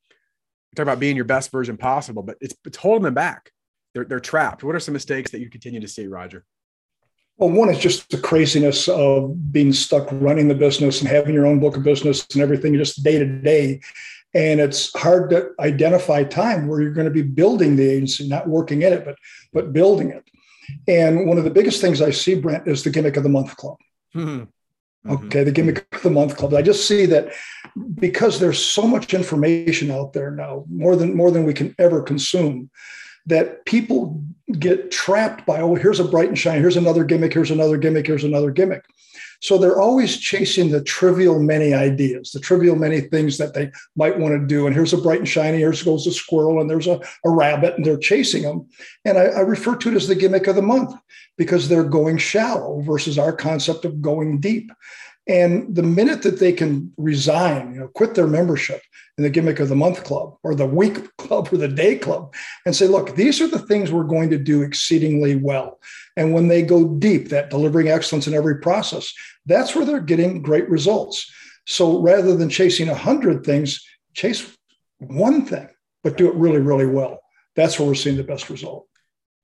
Talk 0.75 0.83
about 0.83 0.99
being 0.99 1.15
your 1.15 1.25
best 1.25 1.51
version 1.51 1.77
possible, 1.77 2.21
but 2.21 2.37
it's 2.41 2.55
it's 2.65 2.77
holding 2.77 3.03
them 3.03 3.15
back. 3.15 3.51
They're 3.93 4.05
they're 4.05 4.19
trapped. 4.19 4.63
What 4.63 4.75
are 4.75 4.79
some 4.79 4.93
mistakes 4.93 5.31
that 5.31 5.39
you 5.39 5.49
continue 5.49 5.79
to 5.79 5.87
see, 5.87 6.05
Roger? 6.05 6.45
Well, 7.37 7.49
one 7.49 7.69
is 7.69 7.79
just 7.79 8.09
the 8.09 8.17
craziness 8.17 8.87
of 8.89 9.51
being 9.51 9.71
stuck 9.71 10.09
running 10.11 10.49
the 10.49 10.55
business 10.55 10.99
and 10.99 11.09
having 11.09 11.33
your 11.33 11.47
own 11.47 11.59
book 11.59 11.77
of 11.77 11.83
business 11.83 12.27
and 12.33 12.41
everything 12.41 12.75
just 12.75 13.01
day 13.01 13.17
to 13.17 13.25
day. 13.25 13.79
And 14.33 14.59
it's 14.59 14.91
hard 14.99 15.29
to 15.31 15.51
identify 15.59 16.23
time 16.23 16.67
where 16.67 16.81
you're 16.81 16.91
going 16.91 17.07
to 17.07 17.11
be 17.11 17.23
building 17.23 17.75
the 17.75 17.89
agency, 17.89 18.27
not 18.27 18.47
working 18.47 18.83
in 18.83 18.93
it, 18.93 19.05
but 19.05 19.15
but 19.53 19.73
building 19.73 20.11
it. 20.11 20.29
And 20.87 21.27
one 21.27 21.37
of 21.37 21.43
the 21.43 21.49
biggest 21.49 21.81
things 21.81 22.01
I 22.01 22.11
see, 22.11 22.35
Brent, 22.35 22.67
is 22.67 22.83
the 22.83 22.89
gimmick 22.89 23.17
of 23.17 23.23
the 23.23 23.29
month 23.29 23.55
club. 23.57 23.77
Mm-hmm. 24.15 24.45
Okay, 25.09 25.43
the 25.43 25.51
gimmick 25.51 25.87
of 25.93 26.03
the 26.03 26.09
month 26.09 26.35
club. 26.35 26.53
I 26.53 26.61
just 26.61 26.87
see 26.87 27.05
that 27.05 27.31
because 27.95 28.39
there's 28.39 28.63
so 28.63 28.85
much 28.85 29.13
information 29.13 29.91
out 29.91 30.11
there 30.11 30.31
now, 30.31 30.65
more 30.69 30.95
than 30.95 31.15
more 31.15 31.31
than 31.31 31.45
we 31.45 31.53
can 31.53 31.73
ever 31.79 32.01
consume, 32.01 32.69
that 33.25 33.65
people 33.65 34.21
get 34.57 34.91
trapped 34.91 35.45
by, 35.45 35.61
oh, 35.61 35.75
here's 35.75 35.99
a 35.99 36.03
bright 36.03 36.27
and 36.27 36.37
shiny, 36.37 36.59
here's 36.59 36.77
another 36.77 37.03
gimmick, 37.03 37.33
here's 37.33 37.51
another 37.51 37.77
gimmick, 37.77 38.07
here's 38.07 38.23
another 38.23 38.51
gimmick. 38.51 38.83
So 39.41 39.57
they're 39.57 39.79
always 39.79 40.17
chasing 40.17 40.69
the 40.69 40.83
trivial 40.83 41.39
many 41.41 41.73
ideas, 41.73 42.31
the 42.31 42.39
trivial 42.39 42.75
many 42.75 43.01
things 43.01 43.37
that 43.37 43.53
they 43.53 43.71
might 43.95 44.19
want 44.19 44.33
to 44.33 44.45
do. 44.45 44.65
And 44.67 44.75
here's 44.75 44.93
a 44.93 44.97
bright 44.97 45.19
and 45.19 45.27
shiny, 45.27 45.59
here 45.59 45.73
goes 45.85 46.05
a 46.07 46.11
squirrel, 46.11 46.59
and 46.59 46.69
there's 46.69 46.87
a, 46.87 46.99
a 47.25 47.29
rabbit, 47.29 47.75
and 47.75 47.85
they're 47.85 47.97
chasing 47.97 48.43
them. 48.43 48.67
And 49.05 49.17
I, 49.17 49.25
I 49.25 49.39
refer 49.41 49.75
to 49.77 49.89
it 49.89 49.95
as 49.95 50.07
the 50.07 50.15
gimmick 50.15 50.47
of 50.47 50.55
the 50.55 50.61
month 50.61 50.93
because 51.37 51.69
they're 51.69 51.85
going 51.85 52.17
shallow 52.17 52.81
versus 52.81 53.17
our 53.17 53.31
concept 53.31 53.85
of 53.85 54.01
going 54.01 54.41
deep. 54.41 54.71
And 55.29 55.75
the 55.75 55.83
minute 55.83 56.23
that 56.23 56.39
they 56.39 56.51
can 56.51 56.91
resign, 56.97 57.75
you 57.75 57.79
know, 57.81 57.87
quit 57.89 58.15
their 58.15 58.25
membership 58.25 58.81
in 59.19 59.23
the 59.23 59.29
gimmick 59.29 59.59
of 59.59 59.69
the 59.69 59.75
month 59.75 60.03
club 60.03 60.35
or 60.41 60.55
the 60.55 60.65
week 60.65 61.15
club 61.17 61.49
or 61.53 61.57
the 61.57 61.67
day 61.67 61.99
club 61.99 62.33
and 62.65 62.75
say, 62.75 62.87
look, 62.87 63.15
these 63.15 63.39
are 63.39 63.47
the 63.47 63.59
things 63.59 63.91
we're 63.91 64.03
going 64.03 64.31
to 64.31 64.39
do 64.39 64.63
exceedingly 64.63 65.35
well. 65.35 65.79
And 66.17 66.33
when 66.33 66.47
they 66.47 66.63
go 66.63 66.95
deep, 66.95 67.29
that 67.29 67.51
delivering 67.51 67.89
excellence 67.89 68.25
in 68.25 68.33
every 68.33 68.59
process, 68.59 69.13
that's 69.45 69.75
where 69.75 69.85
they're 69.85 69.99
getting 69.99 70.41
great 70.41 70.67
results. 70.67 71.31
So 71.67 72.01
rather 72.01 72.35
than 72.35 72.49
chasing 72.49 72.89
a 72.89 72.95
hundred 72.95 73.45
things, 73.45 73.85
chase 74.15 74.57
one 74.97 75.45
thing, 75.45 75.69
but 76.03 76.17
do 76.17 76.27
it 76.27 76.35
really, 76.35 76.59
really 76.59 76.87
well. 76.87 77.19
That's 77.55 77.77
where 77.77 77.87
we're 77.87 77.93
seeing 77.93 78.17
the 78.17 78.23
best 78.23 78.49
result. 78.49 78.87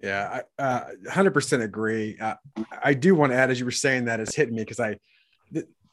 Yeah, 0.02 0.42
I 0.60 0.62
uh, 0.62 0.86
100% 1.08 1.62
agree. 1.62 2.18
Uh, 2.20 2.36
I 2.84 2.96
do 2.96 3.14
want 3.14 3.32
to 3.34 3.38
add, 3.38 3.52
as 3.52 3.60
you 3.60 3.66
were 3.66 3.72
saying 3.72 4.06
that, 4.06 4.20
it's 4.20 4.36
hitting 4.36 4.56
me 4.56 4.64
because 4.64 4.80
I, 4.80 4.98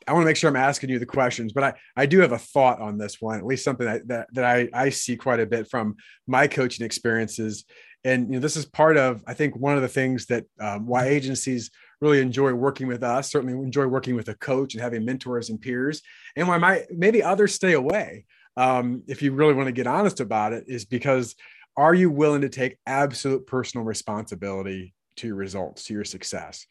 I 0.06 0.12
want 0.12 0.22
to 0.22 0.26
make 0.26 0.36
sure 0.36 0.50
I'm 0.50 0.56
asking 0.56 0.90
you 0.90 0.98
the 0.98 1.06
questions, 1.06 1.52
but 1.52 1.64
I, 1.64 1.74
I 1.96 2.06
do 2.06 2.20
have 2.20 2.32
a 2.32 2.38
thought 2.38 2.80
on 2.80 2.98
this 2.98 3.20
one, 3.20 3.38
at 3.38 3.46
least 3.46 3.64
something 3.64 3.86
that, 3.86 4.08
that, 4.08 4.28
that 4.32 4.44
I, 4.44 4.68
I 4.72 4.90
see 4.90 5.16
quite 5.16 5.40
a 5.40 5.46
bit 5.46 5.68
from 5.70 5.96
my 6.26 6.46
coaching 6.46 6.84
experiences. 6.84 7.64
And 8.04 8.26
you 8.26 8.34
know, 8.34 8.40
this 8.40 8.56
is 8.56 8.66
part 8.66 8.96
of, 8.96 9.22
I 9.26 9.34
think, 9.34 9.54
one 9.56 9.76
of 9.76 9.82
the 9.82 9.88
things 9.88 10.26
that 10.26 10.44
um, 10.60 10.86
why 10.86 11.06
agencies 11.06 11.70
really 12.00 12.20
enjoy 12.20 12.52
working 12.52 12.88
with 12.88 13.04
us, 13.04 13.30
certainly 13.30 13.54
enjoy 13.54 13.86
working 13.86 14.16
with 14.16 14.28
a 14.28 14.34
coach 14.34 14.74
and 14.74 14.82
having 14.82 15.04
mentors 15.04 15.50
and 15.50 15.60
peers, 15.60 16.02
and 16.34 16.48
why 16.48 16.58
might 16.58 16.86
maybe 16.90 17.22
others 17.22 17.54
stay 17.54 17.74
away. 17.74 18.24
Um, 18.56 19.02
if 19.06 19.22
you 19.22 19.32
really 19.32 19.54
want 19.54 19.68
to 19.68 19.72
get 19.72 19.86
honest 19.86 20.20
about 20.20 20.52
it, 20.52 20.64
is 20.66 20.84
because 20.84 21.36
are 21.76 21.94
you 21.94 22.10
willing 22.10 22.42
to 22.42 22.48
take 22.48 22.76
absolute 22.86 23.46
personal 23.46 23.86
responsibility 23.86 24.94
to 25.16 25.28
your 25.28 25.36
results, 25.36 25.84
to 25.84 25.94
your 25.94 26.04
success? 26.04 26.66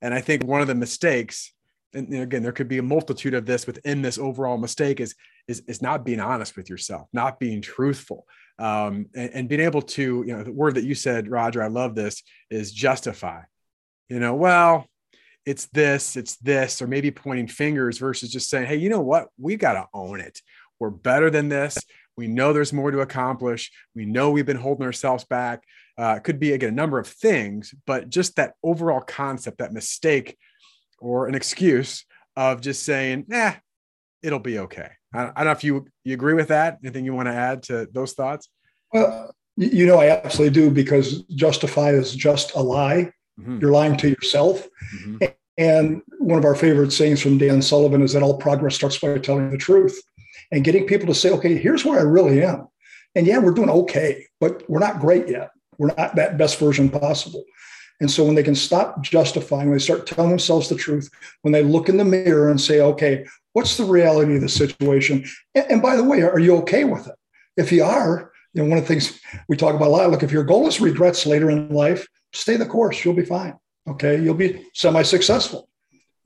And 0.00 0.14
I 0.14 0.20
think 0.20 0.44
one 0.44 0.60
of 0.60 0.68
the 0.68 0.74
mistakes 0.74 1.52
and 1.94 2.12
again, 2.14 2.42
there 2.42 2.52
could 2.52 2.68
be 2.68 2.78
a 2.78 2.82
multitude 2.82 3.34
of 3.34 3.46
this 3.46 3.66
within 3.66 4.02
this 4.02 4.18
overall 4.18 4.58
mistake 4.58 5.00
is 5.00 5.14
is, 5.48 5.62
is 5.68 5.80
not 5.80 6.04
being 6.04 6.20
honest 6.20 6.56
with 6.56 6.68
yourself, 6.68 7.08
not 7.12 7.38
being 7.38 7.62
truthful, 7.62 8.26
um, 8.58 9.06
and, 9.14 9.30
and 9.32 9.48
being 9.48 9.60
able 9.60 9.82
to, 9.82 10.24
you 10.26 10.36
know, 10.36 10.42
the 10.42 10.52
word 10.52 10.74
that 10.74 10.84
you 10.84 10.94
said, 10.94 11.30
Roger, 11.30 11.62
I 11.62 11.68
love 11.68 11.94
this, 11.94 12.22
is 12.50 12.72
justify. 12.72 13.42
You 14.08 14.18
know, 14.18 14.34
well, 14.34 14.86
it's 15.44 15.66
this, 15.66 16.16
it's 16.16 16.36
this, 16.38 16.82
or 16.82 16.88
maybe 16.88 17.10
pointing 17.12 17.46
fingers 17.46 17.98
versus 17.98 18.30
just 18.30 18.50
saying, 18.50 18.66
hey, 18.66 18.76
you 18.76 18.88
know 18.88 19.00
what, 19.00 19.28
we 19.38 19.56
got 19.56 19.74
to 19.74 19.86
own 19.94 20.20
it. 20.20 20.40
We're 20.80 20.90
better 20.90 21.30
than 21.30 21.48
this. 21.48 21.78
We 22.16 22.26
know 22.26 22.52
there's 22.52 22.72
more 22.72 22.90
to 22.90 23.00
accomplish. 23.00 23.70
We 23.94 24.06
know 24.06 24.30
we've 24.30 24.46
been 24.46 24.56
holding 24.56 24.84
ourselves 24.84 25.24
back. 25.24 25.62
Uh, 25.98 26.18
could 26.18 26.38
be 26.38 26.52
again 26.52 26.70
a 26.70 26.72
number 26.72 26.98
of 26.98 27.06
things, 27.06 27.74
but 27.86 28.10
just 28.10 28.36
that 28.36 28.54
overall 28.62 29.00
concept, 29.00 29.58
that 29.58 29.72
mistake 29.72 30.36
or 30.98 31.26
an 31.26 31.34
excuse 31.34 32.04
of 32.36 32.60
just 32.60 32.84
saying, 32.84 33.26
"Yeah, 33.28 33.56
it'll 34.22 34.38
be 34.38 34.58
okay." 34.60 34.90
I, 35.12 35.24
I 35.24 35.32
don't 35.36 35.46
know 35.46 35.50
if 35.52 35.64
you 35.64 35.86
you 36.04 36.14
agree 36.14 36.34
with 36.34 36.48
that. 36.48 36.78
Anything 36.82 37.04
you 37.04 37.14
want 37.14 37.28
to 37.28 37.34
add 37.34 37.62
to 37.64 37.88
those 37.92 38.12
thoughts? 38.12 38.48
Well, 38.92 39.34
you 39.56 39.86
know, 39.86 39.98
I 39.98 40.10
absolutely 40.10 40.54
do 40.54 40.70
because 40.70 41.22
justify 41.24 41.90
is 41.90 42.14
just 42.14 42.54
a 42.54 42.60
lie. 42.60 43.10
Mm-hmm. 43.40 43.58
You're 43.60 43.72
lying 43.72 43.96
to 43.98 44.08
yourself. 44.08 44.66
Mm-hmm. 44.94 45.24
And 45.58 46.02
one 46.18 46.38
of 46.38 46.44
our 46.44 46.54
favorite 46.54 46.92
sayings 46.92 47.22
from 47.22 47.38
Dan 47.38 47.62
Sullivan 47.62 48.02
is 48.02 48.12
that 48.12 48.22
all 48.22 48.36
progress 48.36 48.74
starts 48.74 48.98
by 48.98 49.16
telling 49.18 49.50
the 49.50 49.56
truth 49.56 49.98
and 50.52 50.64
getting 50.64 50.86
people 50.86 51.06
to 51.06 51.14
say, 51.14 51.30
okay, 51.30 51.56
here's 51.56 51.84
where 51.84 51.98
I 51.98 52.02
really 52.02 52.42
am. 52.44 52.68
And 53.14 53.26
yeah, 53.26 53.38
we're 53.38 53.54
doing 53.54 53.70
okay, 53.70 54.26
but 54.38 54.68
we're 54.68 54.78
not 54.80 55.00
great 55.00 55.28
yet. 55.28 55.50
We're 55.78 55.94
not 55.96 56.16
that 56.16 56.36
best 56.36 56.58
version 56.58 56.90
possible. 56.90 57.44
And 58.00 58.10
so 58.10 58.24
when 58.24 58.34
they 58.34 58.42
can 58.42 58.54
stop 58.54 59.02
justifying, 59.02 59.68
when 59.68 59.78
they 59.78 59.84
start 59.84 60.06
telling 60.06 60.30
themselves 60.30 60.68
the 60.68 60.76
truth, 60.76 61.08
when 61.42 61.52
they 61.52 61.62
look 61.62 61.88
in 61.88 61.96
the 61.96 62.04
mirror 62.04 62.50
and 62.50 62.60
say, 62.60 62.80
okay, 62.80 63.24
what's 63.54 63.76
the 63.76 63.84
reality 63.84 64.36
of 64.36 64.42
the 64.42 64.48
situation? 64.48 65.24
And, 65.54 65.70
and 65.70 65.82
by 65.82 65.96
the 65.96 66.04
way, 66.04 66.22
are 66.22 66.38
you 66.38 66.56
okay 66.58 66.84
with 66.84 67.06
it? 67.06 67.14
If 67.56 67.72
you 67.72 67.84
are, 67.84 68.32
you 68.52 68.62
know, 68.62 68.68
one 68.68 68.78
of 68.78 68.84
the 68.84 68.88
things 68.88 69.18
we 69.48 69.56
talk 69.56 69.74
about 69.74 69.88
a 69.88 69.90
lot, 69.90 70.10
look, 70.10 70.22
if 70.22 70.32
your 70.32 70.44
goal 70.44 70.66
is 70.66 70.80
regrets 70.80 71.26
later 71.26 71.50
in 71.50 71.70
life, 71.70 72.06
stay 72.32 72.56
the 72.56 72.66
course, 72.66 73.04
you'll 73.04 73.14
be 73.14 73.24
fine. 73.24 73.54
Okay. 73.88 74.20
You'll 74.20 74.34
be 74.34 74.66
semi-successful. 74.74 75.68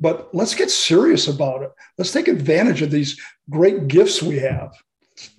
But 0.00 0.34
let's 0.34 0.54
get 0.54 0.70
serious 0.70 1.28
about 1.28 1.62
it. 1.62 1.70
Let's 1.98 2.10
take 2.10 2.26
advantage 2.26 2.82
of 2.82 2.90
these 2.90 3.20
great 3.50 3.86
gifts 3.86 4.22
we 4.22 4.38
have. 4.38 4.72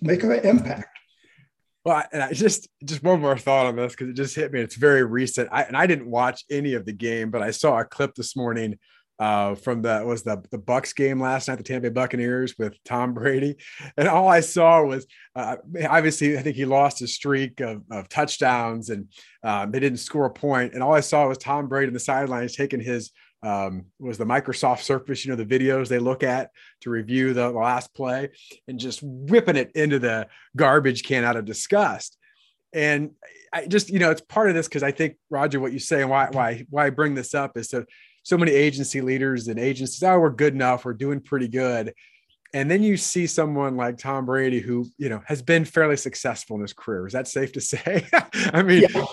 Make 0.01 0.23
an 0.23 0.33
impact. 0.33 0.90
Well, 1.83 2.03
and 2.13 2.21
I 2.21 2.33
just 2.33 2.69
just 2.85 3.03
one 3.03 3.21
more 3.21 3.37
thought 3.37 3.65
on 3.65 3.75
this 3.75 3.93
because 3.93 4.09
it 4.09 4.15
just 4.15 4.35
hit 4.35 4.51
me. 4.51 4.61
It's 4.61 4.75
very 4.75 5.03
recent. 5.03 5.49
I, 5.51 5.63
and 5.63 5.75
I 5.75 5.87
didn't 5.87 6.09
watch 6.09 6.43
any 6.49 6.75
of 6.75 6.85
the 6.85 6.93
game, 6.93 7.31
but 7.31 7.41
I 7.41 7.51
saw 7.51 7.79
a 7.79 7.85
clip 7.85 8.13
this 8.13 8.35
morning 8.35 8.77
uh, 9.21 9.53
from 9.53 9.83
the 9.83 10.03
was 10.05 10.23
the 10.23 10.43
the 10.51 10.57
Bucks 10.57 10.93
game 10.93 11.19
last 11.19 11.47
night, 11.47 11.57
the 11.57 11.63
Tampa 11.63 11.89
Bay 11.89 11.93
Buccaneers 11.93 12.55
with 12.57 12.75
Tom 12.85 13.13
Brady, 13.13 13.55
and 13.97 14.07
all 14.07 14.27
I 14.27 14.41
saw 14.41 14.83
was 14.83 15.05
uh, 15.35 15.57
obviously 15.87 16.37
I 16.37 16.41
think 16.41 16.55
he 16.55 16.65
lost 16.65 16.99
his 16.99 17.13
streak 17.13 17.61
of, 17.61 17.83
of 17.91 18.09
touchdowns 18.09 18.89
and 18.89 19.07
um, 19.43 19.71
they 19.71 19.79
didn't 19.79 19.99
score 19.99 20.25
a 20.25 20.31
point, 20.31 20.73
and 20.73 20.83
all 20.83 20.93
I 20.93 21.01
saw 21.01 21.27
was 21.27 21.37
Tom 21.37 21.67
Brady 21.67 21.87
in 21.87 21.93
the 21.93 21.99
sidelines 21.99 22.55
taking 22.55 22.79
his 22.79 23.11
um, 23.43 23.85
was 23.99 24.17
the 24.17 24.25
Microsoft 24.25 24.81
Surface, 24.81 25.25
you 25.25 25.31
know, 25.31 25.41
the 25.41 25.45
videos 25.45 25.87
they 25.87 25.99
look 25.99 26.23
at 26.23 26.51
to 26.81 26.89
review 26.89 27.33
the 27.33 27.49
last 27.49 27.93
play 27.93 28.29
and 28.67 28.79
just 28.79 28.99
whipping 29.01 29.55
it 29.55 29.71
into 29.73 29.99
the 29.99 30.27
garbage 30.55 31.03
can 31.03 31.23
out 31.23 31.35
of 31.35 31.45
disgust. 31.45 32.17
And 32.73 33.11
I 33.51 33.65
just, 33.65 33.89
you 33.89 33.99
know, 33.99 34.11
it's 34.11 34.21
part 34.21 34.49
of 34.49 34.55
this 34.55 34.67
because 34.67 34.83
I 34.83 34.91
think 34.91 35.17
Roger, 35.29 35.59
what 35.59 35.73
you 35.73 35.79
say 35.79 36.01
and 36.01 36.09
why 36.09 36.29
why 36.31 36.65
why 36.69 36.85
I 36.85 36.89
bring 36.89 37.15
this 37.15 37.33
up 37.33 37.57
is 37.57 37.69
so 37.69 37.85
so 38.23 38.37
many 38.37 38.51
agency 38.51 39.01
leaders 39.01 39.47
and 39.47 39.59
agencies, 39.59 40.03
oh, 40.03 40.19
we're 40.19 40.29
good 40.29 40.53
enough, 40.53 40.85
we're 40.85 40.93
doing 40.93 41.19
pretty 41.19 41.47
good. 41.47 41.93
And 42.53 42.69
then 42.69 42.83
you 42.83 42.97
see 42.97 43.27
someone 43.27 43.77
like 43.77 43.97
Tom 43.97 44.25
Brady, 44.25 44.59
who 44.59 44.85
you 44.97 45.07
know 45.07 45.21
has 45.25 45.41
been 45.41 45.63
fairly 45.63 45.95
successful 45.95 46.57
in 46.57 46.61
his 46.61 46.73
career. 46.73 47.07
Is 47.07 47.13
that 47.13 47.27
safe 47.27 47.53
to 47.53 47.61
say? 47.61 48.05
I 48.53 48.61
mean, 48.61 48.87
yeah. 48.89 49.05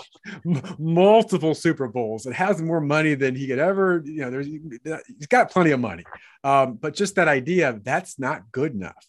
m- 0.45 0.75
multiple 0.77 1.55
Super 1.55 1.87
Bowls. 1.87 2.25
It 2.25 2.33
has 2.33 2.61
more 2.61 2.81
money 2.81 3.15
than 3.15 3.35
he 3.35 3.47
could 3.47 3.59
ever. 3.59 4.01
You 4.05 4.21
know, 4.21 4.31
there's 4.31 4.47
he's 4.47 5.27
got 5.29 5.51
plenty 5.51 5.71
of 5.71 5.79
money. 5.79 6.03
Um, 6.43 6.75
but 6.75 6.93
just 6.93 7.15
that 7.15 7.27
idea 7.29 7.79
that's 7.81 8.19
not 8.19 8.51
good 8.51 8.73
enough. 8.73 9.05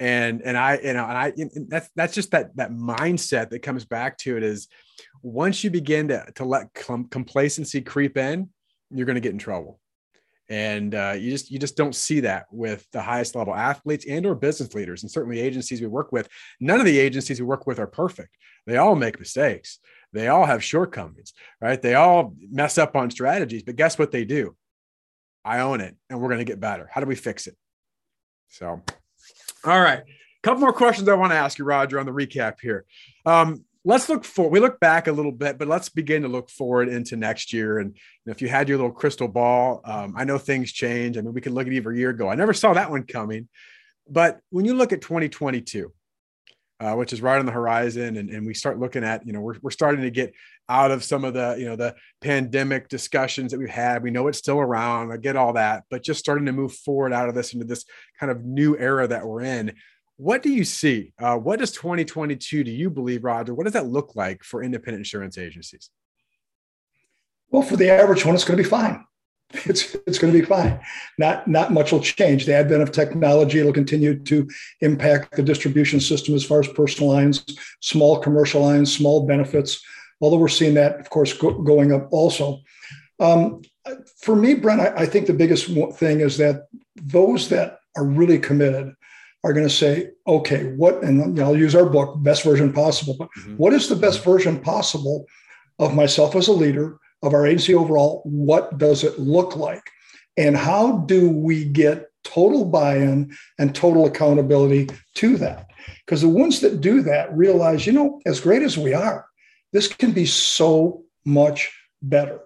And 0.00 0.42
and 0.42 0.56
I 0.56 0.78
you 0.78 0.94
know 0.94 1.04
and 1.04 1.18
I 1.18 1.32
and 1.36 1.70
that's 1.70 1.88
that's 1.94 2.14
just 2.14 2.32
that 2.32 2.56
that 2.56 2.72
mindset 2.72 3.50
that 3.50 3.60
comes 3.60 3.84
back 3.84 4.18
to 4.18 4.36
it 4.36 4.42
is 4.42 4.66
once 5.22 5.62
you 5.62 5.70
begin 5.70 6.08
to 6.08 6.26
to 6.34 6.44
let 6.44 6.74
com- 6.74 7.04
complacency 7.04 7.80
creep 7.80 8.16
in, 8.16 8.50
you're 8.90 9.06
going 9.06 9.14
to 9.14 9.20
get 9.20 9.32
in 9.32 9.38
trouble 9.38 9.78
and 10.52 10.94
uh, 10.94 11.14
you 11.18 11.30
just 11.30 11.50
you 11.50 11.58
just 11.58 11.78
don't 11.78 11.94
see 11.94 12.20
that 12.20 12.44
with 12.52 12.86
the 12.92 13.00
highest 13.00 13.34
level 13.34 13.54
athletes 13.54 14.04
and 14.06 14.26
or 14.26 14.34
business 14.34 14.74
leaders 14.74 15.02
and 15.02 15.10
certainly 15.10 15.40
agencies 15.40 15.80
we 15.80 15.86
work 15.86 16.12
with. 16.12 16.28
None 16.60 16.78
of 16.78 16.84
the 16.84 16.98
agencies 16.98 17.40
we 17.40 17.46
work 17.46 17.66
with 17.66 17.78
are 17.78 17.86
perfect. 17.86 18.36
They 18.66 18.76
all 18.76 18.94
make 18.94 19.18
mistakes. 19.18 19.78
They 20.12 20.28
all 20.28 20.44
have 20.44 20.62
shortcomings 20.62 21.32
right? 21.62 21.80
They 21.80 21.94
all 21.94 22.34
mess 22.50 22.76
up 22.76 22.94
on 22.96 23.10
strategies 23.10 23.62
but 23.62 23.76
guess 23.76 23.98
what 23.98 24.10
they 24.12 24.26
do? 24.26 24.54
I 25.42 25.60
own 25.60 25.80
it 25.80 25.96
and 26.10 26.20
we're 26.20 26.28
going 26.28 26.38
to 26.38 26.44
get 26.44 26.60
better. 26.60 26.86
How 26.92 27.00
do 27.00 27.06
we 27.06 27.16
fix 27.16 27.46
it? 27.46 27.56
So 28.50 28.82
all 29.64 29.80
right. 29.80 30.00
A 30.00 30.42
couple 30.42 30.60
more 30.60 30.74
questions 30.74 31.08
i 31.08 31.14
want 31.14 31.32
to 31.32 31.38
ask 31.38 31.58
you 31.58 31.64
roger 31.64 31.98
on 31.98 32.04
the 32.04 32.12
recap 32.12 32.56
here. 32.60 32.84
Um, 33.24 33.64
let's 33.84 34.08
look 34.08 34.24
for 34.24 34.48
we 34.48 34.60
look 34.60 34.78
back 34.78 35.08
a 35.08 35.12
little 35.12 35.32
bit 35.32 35.58
but 35.58 35.68
let's 35.68 35.88
begin 35.88 36.22
to 36.22 36.28
look 36.28 36.48
forward 36.50 36.88
into 36.88 37.16
next 37.16 37.52
year. 37.52 37.78
And 37.78 37.96
if 38.26 38.40
you 38.40 38.48
had 38.48 38.68
your 38.68 38.78
little 38.78 38.92
crystal 38.92 39.28
ball 39.28 39.80
um, 39.84 40.14
i 40.16 40.24
know 40.24 40.38
things 40.38 40.72
change. 40.72 41.16
I 41.18 41.20
mean 41.20 41.34
we 41.34 41.40
could 41.40 41.52
look 41.52 41.66
at 41.66 41.72
even 41.72 41.92
a 41.92 41.96
year 41.96 42.10
ago. 42.10 42.28
I 42.28 42.34
never 42.34 42.52
saw 42.52 42.74
that 42.74 42.90
one 42.90 43.04
coming. 43.04 43.48
But 44.08 44.40
when 44.50 44.64
you 44.64 44.74
look 44.74 44.92
at 44.92 45.00
2022 45.00 45.92
uh, 46.80 46.94
which 46.94 47.12
is 47.12 47.22
right 47.22 47.38
on 47.38 47.46
the 47.46 47.52
horizon 47.52 48.16
and, 48.16 48.28
and 48.28 48.44
we 48.44 48.54
start 48.54 48.78
looking 48.78 49.04
at 49.04 49.24
you 49.26 49.32
know 49.32 49.40
we're, 49.40 49.56
we're 49.62 49.70
starting 49.70 50.02
to 50.02 50.10
get 50.10 50.32
out 50.68 50.90
of 50.90 51.04
some 51.04 51.24
of 51.24 51.34
the 51.34 51.54
you 51.58 51.64
know 51.64 51.76
the 51.76 51.94
pandemic 52.20 52.88
discussions 52.88 53.52
that 53.52 53.58
we've 53.58 53.68
had. 53.68 54.02
We 54.02 54.10
know 54.10 54.26
it's 54.28 54.38
still 54.38 54.58
around. 54.58 55.12
I 55.12 55.16
get 55.16 55.36
all 55.36 55.52
that. 55.52 55.84
But 55.90 56.02
just 56.02 56.20
starting 56.20 56.46
to 56.46 56.52
move 56.52 56.72
forward 56.72 57.12
out 57.12 57.28
of 57.28 57.34
this 57.34 57.52
into 57.52 57.66
this 57.66 57.84
kind 58.18 58.32
of 58.32 58.44
new 58.44 58.76
era 58.76 59.06
that 59.06 59.26
we're 59.26 59.42
in 59.42 59.74
what 60.22 60.40
do 60.40 60.50
you 60.50 60.62
see? 60.62 61.12
Uh, 61.18 61.36
what 61.36 61.58
does 61.58 61.72
2022 61.72 62.62
do 62.62 62.70
you 62.70 62.90
believe, 62.90 63.24
Roger? 63.24 63.54
What 63.54 63.64
does 63.64 63.72
that 63.72 63.88
look 63.88 64.14
like 64.14 64.44
for 64.44 64.62
independent 64.62 65.00
insurance 65.00 65.36
agencies? 65.36 65.90
Well, 67.50 67.62
for 67.62 67.76
the 67.76 67.90
average 67.90 68.24
one, 68.24 68.36
it's 68.36 68.44
going 68.44 68.56
to 68.56 68.62
be 68.62 68.68
fine. 68.68 69.04
It's 69.66 69.94
it's 70.06 70.18
going 70.18 70.32
to 70.32 70.38
be 70.38 70.46
fine. 70.46 70.80
Not 71.18 71.46
not 71.46 71.74
much 71.74 71.92
will 71.92 72.00
change. 72.00 72.46
The 72.46 72.54
advent 72.54 72.82
of 72.82 72.90
technology 72.90 73.58
it'll 73.58 73.72
continue 73.72 74.18
to 74.20 74.48
impact 74.80 75.36
the 75.36 75.42
distribution 75.42 76.00
system 76.00 76.34
as 76.34 76.42
far 76.42 76.60
as 76.60 76.68
personal 76.68 77.12
lines, 77.12 77.44
small 77.80 78.18
commercial 78.18 78.62
lines, 78.62 78.96
small 78.96 79.26
benefits. 79.26 79.84
Although 80.22 80.38
we're 80.38 80.48
seeing 80.48 80.72
that, 80.74 80.98
of 81.00 81.10
course, 81.10 81.34
go, 81.34 81.60
going 81.60 81.92
up 81.92 82.08
also. 82.12 82.60
Um, 83.20 83.60
for 84.22 84.34
me, 84.34 84.54
Brent, 84.54 84.80
I, 84.80 85.02
I 85.02 85.06
think 85.06 85.26
the 85.26 85.34
biggest 85.34 85.66
thing 85.98 86.20
is 86.20 86.38
that 86.38 86.68
those 86.96 87.50
that 87.50 87.80
are 87.94 88.06
really 88.06 88.38
committed 88.38 88.94
are 89.44 89.52
going 89.52 89.66
to 89.66 89.74
say, 89.74 90.10
okay, 90.26 90.72
what, 90.74 91.02
and 91.02 91.38
I'll 91.40 91.56
use 91.56 91.74
our 91.74 91.86
book, 91.86 92.22
best 92.22 92.44
version 92.44 92.72
possible, 92.72 93.16
but 93.18 93.28
mm-hmm. 93.38 93.56
what 93.56 93.72
is 93.72 93.88
the 93.88 93.96
best 93.96 94.22
version 94.24 94.60
possible 94.60 95.26
of 95.78 95.94
myself 95.94 96.36
as 96.36 96.48
a 96.48 96.52
leader, 96.52 96.98
of 97.22 97.34
our 97.34 97.46
agency 97.46 97.74
overall? 97.74 98.22
What 98.24 98.78
does 98.78 99.04
it 99.04 99.18
look 99.18 99.56
like? 99.56 99.82
And 100.36 100.56
how 100.56 100.98
do 100.98 101.28
we 101.28 101.64
get 101.64 102.12
total 102.24 102.64
buy-in 102.64 103.36
and 103.58 103.74
total 103.74 104.06
accountability 104.06 104.88
to 105.14 105.36
that. 105.38 105.70
Because 106.04 106.22
the 106.22 106.28
ones 106.28 106.60
that 106.60 106.80
do 106.80 107.02
that 107.02 107.36
realize, 107.36 107.86
you 107.86 107.92
know, 107.92 108.20
as 108.26 108.40
great 108.40 108.62
as 108.62 108.78
we 108.78 108.94
are, 108.94 109.26
this 109.72 109.88
can 109.88 110.12
be 110.12 110.26
so 110.26 111.04
much 111.24 111.72
better. 112.02 112.40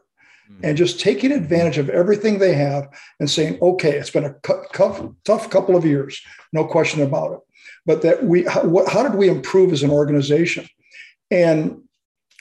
Mm-hmm. 0.50 0.64
And 0.64 0.76
just 0.76 1.00
taking 1.00 1.32
advantage 1.32 1.78
of 1.78 1.90
everything 1.90 2.38
they 2.38 2.54
have 2.54 2.88
and 3.18 3.30
saying, 3.30 3.58
okay, 3.60 3.92
it's 3.92 4.10
been 4.10 4.24
a 4.24 4.34
tough, 4.72 5.04
tough 5.24 5.50
couple 5.50 5.76
of 5.76 5.84
years, 5.84 6.20
no 6.52 6.64
question 6.64 7.02
about 7.02 7.32
it. 7.32 7.38
But 7.84 8.02
that 8.02 8.24
we, 8.24 8.44
how, 8.44 8.84
how 8.86 9.02
did 9.02 9.16
we 9.16 9.28
improve 9.28 9.72
as 9.72 9.82
an 9.82 9.90
organization? 9.90 10.66
And 11.30 11.82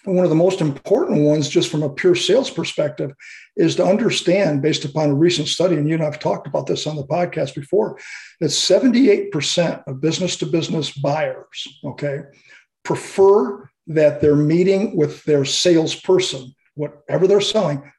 one 0.06 0.24
of 0.24 0.30
the 0.30 0.36
most 0.36 0.62
important 0.62 1.22
ones, 1.22 1.50
just 1.50 1.70
from 1.70 1.84
a 1.84 1.90
pure 1.90 2.16
sales 2.16 2.50
perspective, 2.50 3.12
is 3.56 3.76
to 3.76 3.86
understand, 3.86 4.62
based 4.62 4.86
upon 4.86 5.10
a 5.10 5.16
recent 5.16 5.48
study, 5.48 5.76
and 5.76 5.88
you 5.88 5.96
and 5.96 6.04
I 6.04 6.06
have 6.06 6.20
talked 6.20 6.48
about 6.48 6.68
this 6.68 6.86
on 6.86 6.96
the 6.96 7.08
podcast 7.08 7.56
before, 7.56 7.98
that 8.40 8.48
78% 8.48 9.84
of 9.88 10.02
business 10.02 10.38
to 10.38 10.46
business 10.46 10.92
buyers, 10.92 11.80
okay, 11.84 12.22
prefer 12.84 13.68
that 13.88 14.22
their 14.22 14.36
meeting 14.36 14.96
with 14.96 15.24
their 15.24 15.46
salesperson, 15.46 16.54
whatever 16.76 17.28
they're 17.28 17.42
selling, 17.42 17.92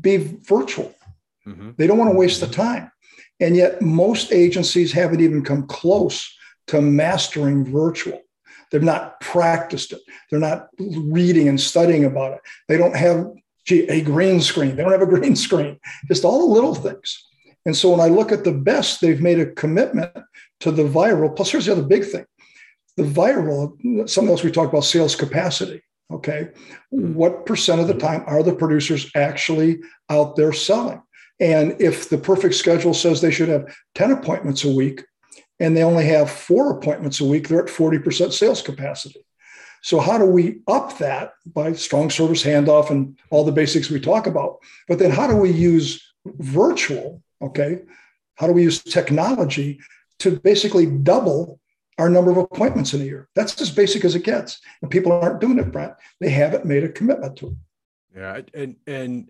be 0.00 0.16
virtual. 0.42 0.94
Mm-hmm. 1.46 1.70
They 1.76 1.86
don't 1.86 1.98
want 1.98 2.10
to 2.10 2.16
waste 2.16 2.40
the 2.40 2.46
time. 2.46 2.90
And 3.40 3.56
yet, 3.56 3.82
most 3.82 4.32
agencies 4.32 4.92
haven't 4.92 5.20
even 5.20 5.44
come 5.44 5.66
close 5.66 6.34
to 6.68 6.80
mastering 6.80 7.64
virtual. 7.64 8.20
They've 8.70 8.82
not 8.82 9.20
practiced 9.20 9.92
it. 9.92 10.00
They're 10.30 10.40
not 10.40 10.68
reading 10.78 11.48
and 11.48 11.60
studying 11.60 12.04
about 12.04 12.34
it. 12.34 12.40
They 12.68 12.76
don't 12.76 12.96
have 12.96 13.30
a 13.70 14.00
green 14.02 14.40
screen. 14.40 14.76
They 14.76 14.82
don't 14.82 14.92
have 14.92 15.02
a 15.02 15.06
green 15.20 15.36
screen. 15.36 15.78
Just 16.08 16.24
all 16.24 16.40
the 16.40 16.54
little 16.54 16.74
things. 16.74 17.24
And 17.66 17.76
so 17.76 17.90
when 17.90 18.00
I 18.00 18.08
look 18.08 18.30
at 18.32 18.44
the 18.44 18.52
best, 18.52 19.00
they've 19.00 19.20
made 19.20 19.40
a 19.40 19.46
commitment 19.46 20.12
to 20.60 20.70
the 20.70 20.84
viral. 20.84 21.34
Plus, 21.34 21.50
here's 21.50 21.66
the 21.66 21.72
other 21.72 21.82
big 21.82 22.04
thing 22.04 22.26
the 22.96 23.02
viral, 23.02 24.08
something 24.08 24.30
else 24.30 24.44
we 24.44 24.52
talk 24.52 24.68
about 24.68 24.84
sales 24.84 25.16
capacity. 25.16 25.82
Okay. 26.12 26.50
Hmm. 26.90 27.14
What 27.14 27.46
percent 27.46 27.80
of 27.80 27.88
the 27.88 27.94
time 27.94 28.24
are 28.26 28.42
the 28.42 28.54
producers 28.54 29.10
actually 29.16 29.80
out 30.10 30.36
there 30.36 30.52
selling? 30.52 31.02
And 31.40 31.80
if 31.80 32.08
the 32.08 32.18
perfect 32.18 32.54
schedule 32.54 32.94
says 32.94 33.20
they 33.20 33.30
should 33.30 33.48
have 33.48 33.74
10 33.96 34.12
appointments 34.12 34.64
a 34.64 34.72
week, 34.72 35.04
and 35.60 35.76
they 35.76 35.82
only 35.82 36.04
have 36.06 36.30
four 36.30 36.76
appointments 36.76 37.20
a 37.20 37.24
week, 37.24 37.48
they're 37.48 37.62
at 37.62 37.68
40% 37.70 38.32
sales 38.32 38.62
capacity. 38.62 39.24
So, 39.82 40.00
how 40.00 40.16
do 40.18 40.24
we 40.24 40.60
up 40.66 40.98
that 40.98 41.34
by 41.46 41.74
strong 41.74 42.08
service 42.10 42.42
handoff 42.42 42.90
and 42.90 43.18
all 43.30 43.44
the 43.44 43.52
basics 43.52 43.90
we 43.90 44.00
talk 44.00 44.26
about? 44.26 44.56
But 44.88 44.98
then, 44.98 45.10
how 45.10 45.26
do 45.26 45.36
we 45.36 45.50
use 45.50 46.02
virtual? 46.26 47.22
Okay. 47.42 47.80
How 48.36 48.46
do 48.46 48.52
we 48.52 48.62
use 48.62 48.82
technology 48.82 49.78
to 50.20 50.40
basically 50.40 50.86
double 50.86 51.60
our 51.98 52.08
number 52.08 52.30
of 52.30 52.36
appointments 52.36 52.94
in 52.94 53.00
a 53.02 53.04
year? 53.04 53.28
That's 53.34 53.60
as 53.60 53.70
basic 53.70 54.04
as 54.04 54.14
it 54.14 54.24
gets. 54.24 54.60
And 54.82 54.90
people 54.90 55.12
aren't 55.12 55.40
doing 55.40 55.58
it, 55.58 55.72
Brent. 55.72 55.94
They 56.20 56.30
haven't 56.30 56.64
made 56.64 56.84
a 56.84 56.88
commitment 56.88 57.36
to 57.36 57.48
it. 57.48 57.54
Yeah. 58.16 58.40
And, 58.54 58.76
and, 58.86 59.28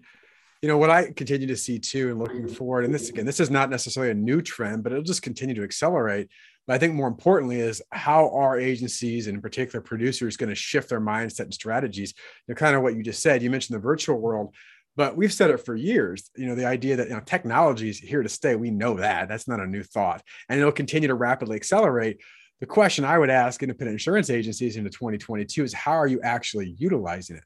you 0.65 0.69
know 0.69 0.79
what 0.79 0.89
I 0.89 1.13
continue 1.13 1.47
to 1.49 1.59
see 1.59 1.79
too, 1.79 2.09
and 2.09 2.19
looking 2.19 2.49
forward, 2.49 2.87
and 2.87 2.95
this 2.95 3.11
again, 3.11 3.27
this 3.27 3.39
is 3.39 3.51
not 3.51 3.69
necessarily 3.69 4.13
a 4.13 4.15
new 4.15 4.41
trend, 4.41 4.83
but 4.83 4.93
it'll 4.93 5.05
just 5.05 5.21
continue 5.21 5.55
to 5.57 5.63
accelerate. 5.63 6.31
But 6.67 6.73
I 6.73 6.79
think 6.79 6.95
more 6.95 7.07
importantly 7.07 7.61
is 7.61 7.83
how 7.93 8.31
are 8.31 8.59
agencies 8.59 9.27
and 9.27 9.35
in 9.35 9.43
particular 9.43 9.83
producers 9.83 10.39
going 10.39 10.49
to 10.49 10.55
shift 10.55 10.89
their 10.89 11.03
mindset 11.03 11.41
and 11.41 11.53
strategies? 11.53 12.15
You 12.49 12.55
know, 12.55 12.57
kind 12.57 12.75
of 12.75 12.81
what 12.81 12.97
you 12.97 13.03
just 13.03 13.21
said. 13.21 13.43
You 13.43 13.51
mentioned 13.51 13.77
the 13.77 13.83
virtual 13.83 14.19
world, 14.19 14.55
but 14.97 15.19
we've 15.19 15.35
said 15.35 15.51
it 15.51 15.59
for 15.59 15.77
years. 15.77 16.31
You 16.35 16.47
know, 16.47 16.55
the 16.55 16.65
idea 16.65 16.97
that 16.97 17.09
you 17.09 17.15
know 17.15 17.21
technology 17.21 17.91
is 17.91 17.99
here 17.99 18.23
to 18.23 18.29
stay. 18.31 18.57
We 18.57 18.71
know 18.71 18.95
that. 18.95 19.29
That's 19.29 19.47
not 19.47 19.61
a 19.61 19.67
new 19.67 19.83
thought, 19.83 20.23
and 20.49 20.59
it'll 20.59 20.73
continue 20.73 21.09
to 21.09 21.15
rapidly 21.15 21.57
accelerate. 21.57 22.23
The 22.61 22.67
question 22.67 23.05
I 23.05 23.19
would 23.19 23.31
ask 23.31 23.63
independent 23.63 23.95
insurance 23.95 24.31
agencies 24.31 24.77
into 24.77 24.91
2022 24.91 25.65
is 25.65 25.75
how 25.75 25.93
are 25.93 26.07
you 26.07 26.21
actually 26.23 26.75
utilizing 26.79 27.37
it? 27.37 27.45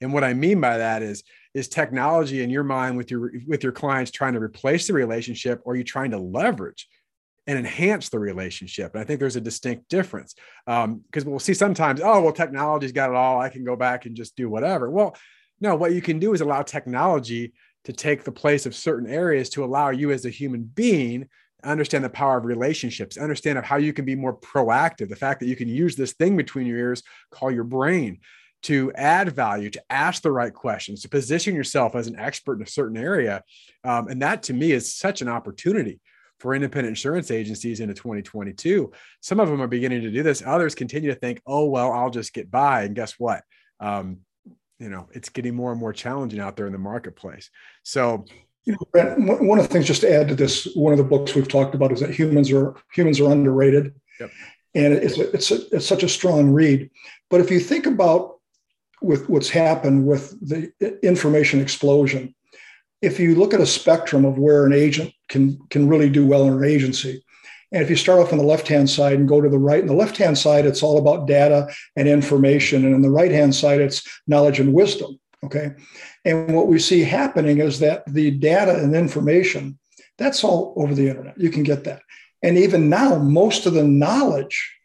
And 0.00 0.12
what 0.12 0.24
I 0.24 0.32
mean 0.34 0.60
by 0.60 0.78
that 0.78 1.02
is, 1.02 1.22
is 1.54 1.68
technology 1.68 2.42
in 2.42 2.50
your 2.50 2.62
mind 2.62 2.96
with 2.96 3.10
your 3.10 3.32
with 3.46 3.62
your 3.62 3.72
clients 3.72 4.10
trying 4.10 4.34
to 4.34 4.40
replace 4.40 4.86
the 4.86 4.92
relationship, 4.92 5.60
or 5.64 5.72
are 5.72 5.76
you 5.76 5.84
trying 5.84 6.12
to 6.12 6.18
leverage 6.18 6.88
and 7.46 7.58
enhance 7.58 8.08
the 8.08 8.18
relationship? 8.18 8.94
And 8.94 9.02
I 9.02 9.04
think 9.04 9.20
there's 9.20 9.36
a 9.36 9.40
distinct 9.40 9.88
difference 9.88 10.34
because 10.64 10.84
um, 10.84 11.02
we'll 11.24 11.38
see 11.38 11.54
sometimes, 11.54 12.00
oh, 12.02 12.22
well, 12.22 12.32
technology's 12.32 12.92
got 12.92 13.10
it 13.10 13.16
all. 13.16 13.40
I 13.40 13.48
can 13.48 13.64
go 13.64 13.76
back 13.76 14.06
and 14.06 14.16
just 14.16 14.36
do 14.36 14.48
whatever. 14.48 14.90
Well, 14.90 15.16
no, 15.60 15.74
what 15.74 15.92
you 15.92 16.00
can 16.00 16.18
do 16.18 16.32
is 16.32 16.40
allow 16.40 16.62
technology 16.62 17.52
to 17.84 17.92
take 17.92 18.24
the 18.24 18.32
place 18.32 18.66
of 18.66 18.74
certain 18.74 19.10
areas 19.10 19.50
to 19.50 19.64
allow 19.64 19.90
you 19.90 20.12
as 20.12 20.24
a 20.24 20.30
human 20.30 20.62
being 20.62 21.28
understand 21.64 22.04
the 22.04 22.10
power 22.10 22.38
of 22.38 22.44
relationships 22.44 23.16
understand 23.16 23.58
of 23.58 23.64
how 23.64 23.76
you 23.76 23.92
can 23.92 24.04
be 24.04 24.14
more 24.14 24.36
proactive 24.36 25.08
the 25.08 25.16
fact 25.16 25.40
that 25.40 25.46
you 25.46 25.56
can 25.56 25.68
use 25.68 25.96
this 25.96 26.12
thing 26.12 26.36
between 26.36 26.66
your 26.66 26.78
ears 26.78 27.02
call 27.30 27.50
your 27.50 27.64
brain 27.64 28.18
to 28.62 28.92
add 28.94 29.32
value, 29.32 29.70
to 29.70 29.82
ask 29.90 30.22
the 30.22 30.32
right 30.32 30.52
questions, 30.52 31.02
to 31.02 31.08
position 31.08 31.54
yourself 31.54 31.94
as 31.94 32.06
an 32.06 32.18
expert 32.18 32.56
in 32.56 32.62
a 32.62 32.66
certain 32.66 32.96
area. 32.96 33.42
Um, 33.84 34.08
and 34.08 34.20
that 34.22 34.42
to 34.44 34.52
me 34.52 34.72
is 34.72 34.94
such 34.94 35.22
an 35.22 35.28
opportunity 35.28 36.00
for 36.38 36.54
independent 36.54 36.90
insurance 36.90 37.30
agencies 37.30 37.80
into 37.80 37.94
2022. 37.94 38.92
Some 39.20 39.40
of 39.40 39.48
them 39.48 39.62
are 39.62 39.66
beginning 39.66 40.02
to 40.02 40.10
do 40.10 40.22
this. 40.22 40.42
Others 40.44 40.74
continue 40.74 41.12
to 41.12 41.18
think, 41.18 41.40
oh, 41.46 41.66
well, 41.66 41.92
I'll 41.92 42.10
just 42.10 42.32
get 42.32 42.50
by. 42.50 42.82
And 42.82 42.94
guess 42.94 43.12
what? 43.18 43.42
Um, 43.78 44.18
you 44.78 44.88
know, 44.88 45.08
it's 45.12 45.28
getting 45.28 45.54
more 45.54 45.72
and 45.72 45.80
more 45.80 45.92
challenging 45.92 46.40
out 46.40 46.56
there 46.56 46.66
in 46.66 46.72
the 46.72 46.78
marketplace. 46.78 47.50
So, 47.82 48.24
you 48.64 48.72
know, 48.72 48.78
Brent, 48.92 49.18
one 49.18 49.58
of 49.58 49.66
the 49.66 49.72
things 49.72 49.86
just 49.86 50.02
to 50.02 50.12
add 50.12 50.28
to 50.28 50.34
this, 50.34 50.68
one 50.74 50.92
of 50.92 50.98
the 50.98 51.04
books 51.04 51.34
we've 51.34 51.48
talked 51.48 51.74
about 51.74 51.92
is 51.92 52.00
that 52.00 52.14
humans 52.14 52.52
are 52.52 52.76
humans 52.92 53.20
are 53.20 53.30
underrated, 53.30 53.94
yep. 54.18 54.30
and 54.74 54.92
it's 54.92 55.18
a, 55.18 55.30
it's 55.32 55.50
a, 55.50 55.76
it's 55.76 55.86
such 55.86 56.02
a 56.02 56.08
strong 56.08 56.50
read. 56.50 56.90
But 57.30 57.40
if 57.40 57.50
you 57.50 57.60
think 57.60 57.86
about 57.86 58.40
with 59.00 59.28
what's 59.28 59.48
happened 59.48 60.06
with 60.06 60.38
the 60.46 60.72
information 61.02 61.60
explosion. 61.60 62.34
If 63.02 63.18
you 63.18 63.34
look 63.34 63.54
at 63.54 63.60
a 63.60 63.66
spectrum 63.66 64.24
of 64.24 64.38
where 64.38 64.66
an 64.66 64.72
agent 64.72 65.12
can 65.28 65.58
can 65.70 65.88
really 65.88 66.10
do 66.10 66.26
well 66.26 66.46
in 66.46 66.54
an 66.54 66.64
agency, 66.64 67.24
and 67.72 67.82
if 67.82 67.88
you 67.88 67.96
start 67.96 68.20
off 68.20 68.32
on 68.32 68.38
the 68.38 68.44
left 68.44 68.68
hand 68.68 68.90
side 68.90 69.18
and 69.18 69.28
go 69.28 69.40
to 69.40 69.48
the 69.48 69.58
right, 69.58 69.80
on 69.80 69.86
the 69.86 69.94
left 69.94 70.18
hand 70.18 70.36
side, 70.36 70.66
it's 70.66 70.82
all 70.82 70.98
about 70.98 71.26
data 71.26 71.68
and 71.96 72.08
information, 72.08 72.84
and 72.84 72.94
on 72.94 73.02
the 73.02 73.10
right 73.10 73.30
hand 73.30 73.54
side, 73.54 73.80
it's 73.80 74.06
knowledge 74.26 74.60
and 74.60 74.74
wisdom. 74.74 75.18
Okay, 75.44 75.70
and 76.24 76.54
what 76.54 76.66
we 76.66 76.78
see 76.78 77.02
happening 77.02 77.58
is 77.58 77.78
that 77.78 78.02
the 78.06 78.30
data 78.30 78.76
and 78.76 78.94
information 78.94 79.78
that's 80.18 80.44
all 80.44 80.74
over 80.76 80.94
the 80.94 81.08
internet. 81.08 81.40
You 81.40 81.48
can 81.48 81.62
get 81.62 81.84
that, 81.84 82.02
and 82.42 82.58
even 82.58 82.90
now, 82.90 83.16
most 83.18 83.66
of 83.66 83.74
the 83.74 83.84
knowledge 83.84 84.76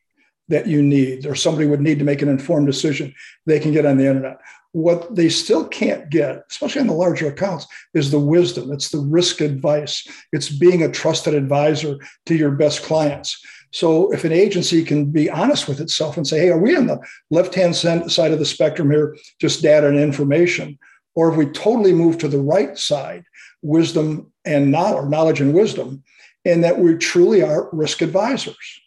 that 0.47 0.67
you 0.67 0.81
need 0.81 1.25
or 1.25 1.35
somebody 1.35 1.67
would 1.67 1.81
need 1.81 1.99
to 1.99 2.05
make 2.05 2.21
an 2.21 2.29
informed 2.29 2.67
decision 2.67 3.13
they 3.45 3.59
can 3.59 3.71
get 3.71 3.85
on 3.85 3.97
the 3.97 4.07
internet. 4.07 4.37
What 4.73 5.15
they 5.15 5.29
still 5.29 5.67
can't 5.67 6.09
get 6.09 6.43
especially 6.51 6.81
on 6.81 6.87
the 6.87 6.93
larger 6.93 7.27
accounts 7.27 7.65
is 7.93 8.11
the 8.11 8.19
wisdom. 8.19 8.71
It's 8.71 8.89
the 8.89 8.99
risk 8.99 9.41
advice. 9.41 10.07
It's 10.33 10.49
being 10.49 10.83
a 10.83 10.91
trusted 10.91 11.33
advisor 11.33 11.97
to 12.27 12.35
your 12.35 12.51
best 12.51 12.83
clients 12.83 13.41
so 13.71 14.11
if 14.11 14.23
an 14.23 14.31
agency 14.31 14.83
can 14.83 15.05
be 15.11 15.29
honest 15.29 15.67
with 15.67 15.79
itself 15.79 16.17
and 16.17 16.27
say 16.27 16.39
hey 16.39 16.49
are 16.49 16.59
we 16.59 16.75
on 16.75 16.87
the 16.87 16.99
left 17.29 17.53
hand 17.55 17.75
side 17.75 18.31
of 18.31 18.39
the 18.39 18.45
spectrum 18.45 18.89
here 18.89 19.15
just 19.39 19.61
data 19.61 19.87
and 19.87 19.99
information 19.99 20.77
or 21.15 21.29
if 21.29 21.35
we 21.35 21.45
totally 21.47 21.93
move 21.93 22.17
to 22.17 22.27
the 22.27 22.41
right 22.41 22.77
side 22.77 23.23
wisdom 23.61 24.31
and 24.45 24.71
knowledge 24.71 25.09
knowledge 25.09 25.41
and 25.41 25.53
wisdom 25.53 26.03
and 26.45 26.63
that 26.63 26.77
we 26.79 26.95
truly 26.95 27.41
are 27.41 27.69
risk 27.71 28.01
advisors 28.01 28.79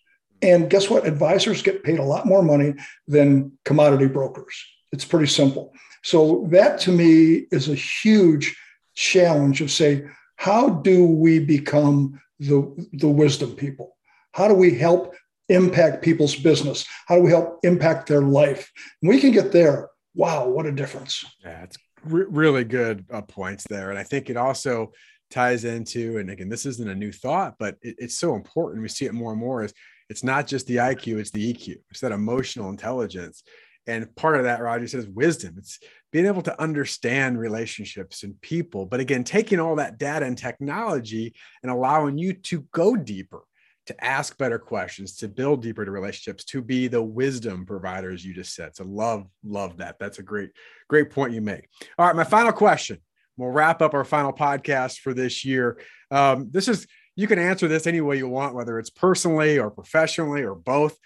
and 0.43 0.71
guess 0.71 0.89
what? 0.89 1.07
Advisors 1.07 1.63
get 1.63 1.83
paid 1.83 1.99
a 1.99 2.05
lot 2.05 2.27
more 2.27 2.43
money 2.43 2.75
than 3.07 3.53
commodity 3.65 4.07
brokers. 4.07 4.55
It's 4.93 5.05
pretty 5.05 5.27
simple. 5.27 5.73
So 6.05 6.47
that 6.51 6.79
to 6.81 6.93
me 6.93 7.47
is 7.51 7.69
a 7.69 7.75
huge 7.75 8.57
challenge 8.95 9.61
of 9.61 9.71
say, 9.71 10.05
how 10.37 10.69
do 10.71 11.05
we 11.05 11.41
become 11.41 12.21
the, 12.39 12.89
the 12.93 13.09
wisdom 13.09 13.57
people? 13.57 13.97
How 14.39 14.47
do 14.47 14.55
we 14.55 14.73
help 14.73 15.17
impact 15.49 16.01
people's 16.01 16.37
business? 16.37 16.87
How 17.09 17.17
do 17.17 17.23
we 17.23 17.31
help 17.31 17.59
impact 17.65 18.07
their 18.07 18.21
life? 18.21 18.71
We 19.03 19.19
can 19.19 19.33
get 19.33 19.51
there. 19.51 19.89
Wow, 20.15 20.47
what 20.47 20.65
a 20.65 20.71
difference. 20.71 21.25
Yeah, 21.45 21.65
it's 21.65 21.77
re- 22.05 22.27
really 22.29 22.63
good 22.63 23.05
uh, 23.13 23.23
points 23.23 23.65
there. 23.69 23.91
And 23.91 23.99
I 23.99 24.05
think 24.05 24.31
it 24.31 24.37
also 24.37 24.93
ties 25.33 25.65
into, 25.65 26.19
and 26.19 26.31
again, 26.31 26.49
this 26.49 26.67
isn't 26.67 26.89
a 26.89 26.95
new 26.95 27.11
thought, 27.11 27.57
but 27.59 27.79
it, 27.83 27.97
it's 27.99 28.15
so 28.15 28.37
important. 28.37 28.81
We 28.81 28.89
see 28.89 29.07
it 29.07 29.13
more 29.13 29.33
and 29.33 29.41
more 29.41 29.65
is 29.65 29.75
it's 30.09 30.23
not 30.23 30.47
just 30.47 30.69
the 30.69 30.77
IQ, 30.77 31.19
it's 31.19 31.33
the 31.33 31.53
EQ. 31.53 31.75
It's 31.91 32.01
that 32.01 32.13
emotional 32.13 32.71
intelligence. 32.71 33.43
And 33.89 34.15
part 34.15 34.37
of 34.37 34.45
that, 34.45 34.63
Roger 34.63 34.87
says, 34.87 35.09
wisdom. 35.09 35.57
It's 35.59 35.81
being 36.13 36.27
able 36.27 36.43
to 36.43 36.63
understand 36.63 37.41
relationships 37.41 38.23
and 38.23 38.41
people. 38.41 38.87
But 38.87 39.01
again, 39.01 39.25
taking 39.25 39.59
all 39.59 39.75
that 39.77 39.99
data 39.99 40.27
and 40.27 40.39
technology 40.39 41.35
and 41.65 41.73
allowing 41.73 42.19
you 42.19 42.35
to 42.35 42.61
go 42.73 42.95
deeper, 42.95 43.41
to 43.89 44.05
ask 44.05 44.37
better 44.39 44.59
questions, 44.59 45.17
to 45.17 45.29
build 45.29 45.63
deeper 45.63 45.83
relationships, 45.83 46.45
to 46.45 46.63
be 46.63 46.89
the 46.89 47.03
wisdom 47.03 47.65
providers 47.65 48.25
you 48.25 48.35
just 48.35 48.55
said. 48.55 48.77
So 48.77 48.85
love, 48.85 49.27
love 49.43 49.79
that. 49.79 49.99
That's 49.99 50.19
a 50.19 50.23
great, 50.23 50.51
great 50.89 51.11
point 51.11 51.33
you 51.33 51.41
make. 51.41 51.69
All 51.99 52.07
right, 52.07 52.15
my 52.15 52.25
final 52.25 52.53
question. 52.53 52.99
We'll 53.39 53.51
wrap 53.51 53.81
up 53.81 53.95
our 53.95 54.05
final 54.05 54.33
podcast 54.33 54.99
for 54.99 55.15
this 55.15 55.45
year. 55.45 55.81
Um, 56.11 56.49
this 56.51 56.69
is 56.69 56.87
you 57.17 57.27
can 57.27 57.39
answer 57.39 57.67
this 57.67 57.87
any 57.87 58.03
way 58.03 58.19
you 58.19 58.29
want, 58.29 58.55
whether 58.55 58.79
it's 58.79 58.91
personally 58.91 59.59
or 59.59 59.71
professionally 59.71 60.43
or 60.43 60.55
both. 60.55 60.97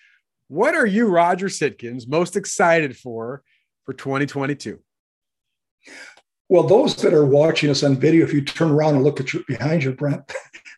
What 0.49 0.75
are 0.75 0.87
you, 0.87 1.07
Roger 1.07 1.47
Sitkins, 1.47 2.09
most 2.09 2.37
excited 2.37 2.97
for 2.97 3.43
for 3.85 3.93
2022? 3.93 4.81
Well, 6.49 6.65
those 6.65 6.97
that 6.97 7.15
are 7.15 7.25
watching 7.25 7.71
us 7.71 7.83
on 7.83 7.97
video, 7.97 8.25
if 8.25 8.33
you 8.33 8.43
turn 8.43 8.73
around 8.73 8.97
and 8.97 9.05
look 9.05 9.21
at 9.21 9.33
your, 9.33 9.43
behind 9.47 9.85
you, 9.85 9.93
Brent, 9.93 10.31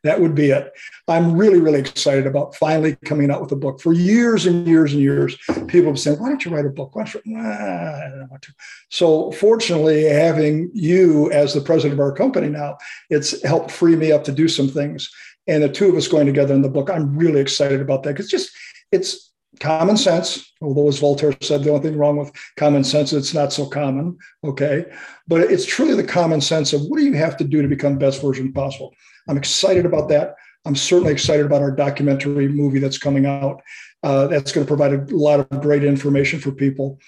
that 0.05 0.21
would 0.21 0.35
be 0.35 0.51
it. 0.51 0.73
I'm 1.09 1.37
really, 1.37 1.61
really 1.61 1.81
excited 1.81 2.27
about 2.27 2.55
finally 2.55 2.97
coming 3.05 3.31
out 3.31 3.41
with 3.41 3.51
a 3.53 3.57
book. 3.57 3.81
For 3.81 3.93
years 3.93 4.47
and 4.47 4.67
years 4.67 4.93
and 4.93 5.03
years, 5.03 5.37
people 5.67 5.91
have 5.91 5.99
said, 5.99 6.21
"Why 6.21 6.29
don't 6.29 6.45
you 6.45 6.55
write 6.55 6.67
a 6.67 6.71
book?" 6.71 6.95
Why 6.95 7.05
don't 7.05 7.27
you? 7.27 7.37
I 7.37 8.11
don't 8.11 8.31
want 8.31 8.43
to. 8.43 8.53
So, 8.91 9.33
fortunately, 9.33 10.05
having 10.05 10.71
you 10.73 11.33
as 11.33 11.53
the 11.53 11.61
president 11.61 11.95
of 11.95 12.01
our 12.01 12.13
company 12.13 12.49
now, 12.49 12.77
it's 13.11 13.43
helped 13.45 13.71
free 13.71 13.97
me 13.97 14.13
up 14.13 14.25
to 14.25 14.33
do 14.33 14.47
some 14.47 14.69
things. 14.69 15.11
And 15.47 15.63
the 15.63 15.69
two 15.69 15.89
of 15.89 15.97
us 15.97 16.09
going 16.09 16.27
together 16.27 16.55
in 16.55 16.63
the 16.63 16.69
book, 16.69 16.91
I'm 16.91 17.17
really 17.17 17.41
excited 17.41 17.81
about 17.81 18.03
that 18.05 18.11
because 18.11 18.31
just 18.31 18.51
it's 18.93 19.33
common 19.61 19.97
sense, 19.97 20.53
although 20.61 20.89
as 20.89 20.99
Voltaire 20.99 21.35
said, 21.41 21.63
the 21.63 21.71
only 21.71 21.83
thing 21.83 21.99
wrong 21.99 22.17
with 22.17 22.33
common 22.57 22.85
sense 22.85 23.13
is 23.13 23.25
it's 23.25 23.35
not 23.35 23.53
so 23.53 23.67
common. 23.67 24.19
Okay. 24.43 24.87
But 25.29 25.43
it's 25.43 25.67
truly 25.67 25.95
the 25.95 26.05
common 26.05 26.41
sense 26.41 26.73
of 26.73 26.83
what 26.83 26.99
do 26.99 27.05
you 27.05 27.15
have 27.15 27.37
to 27.39 27.45
do 27.45 27.63
to 27.63 27.69
become 27.69 27.99
best 27.99 28.21
version 28.21 28.53
possible. 28.53 28.95
I'm 29.29 29.37
excited 29.37 29.87
about 29.87 30.09
that. 30.11 30.37
I'm 30.67 30.77
certainly 30.77 31.13
excited 31.13 31.45
about 31.45 31.63
our 31.63 31.71
documentary 31.71 32.49
movie 32.49 32.79
that's 32.79 32.99
coming 32.99 33.27
out. 33.27 33.61
Uh, 34.03 34.27
that's 34.27 34.53
going 34.53 34.67
to 34.67 34.69
provide 34.69 34.93
a 34.93 35.17
lot 35.17 35.41
of 35.41 35.61
great 35.61 35.85
information 35.85 36.39
for 36.39 36.53
people. 36.53 36.99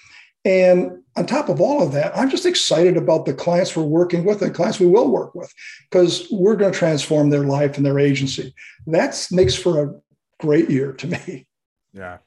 And 0.45 1.03
on 1.15 1.25
top 1.25 1.49
of 1.49 1.59
all 1.59 1.83
of 1.83 1.91
that, 1.93 2.15
I'm 2.17 2.29
just 2.29 2.45
excited 2.45 2.95
about 2.95 3.25
the 3.25 3.33
clients 3.33 3.75
we're 3.75 3.83
working 3.83 4.23
with 4.23 4.41
and 4.41 4.53
clients 4.53 4.79
we 4.79 4.87
will 4.87 5.09
work 5.09 5.35
with 5.35 5.51
because 5.89 6.27
we're 6.31 6.55
going 6.55 6.71
to 6.71 6.77
transform 6.77 7.29
their 7.29 7.43
life 7.43 7.77
and 7.77 7.85
their 7.85 7.99
agency. 7.99 8.53
That 8.85 9.27
makes 9.31 9.55
for 9.55 9.83
a 9.83 10.01
great 10.39 10.69
year 10.69 10.93
to 10.93 11.07
me. 11.07 11.47
Yeah. 11.93 12.19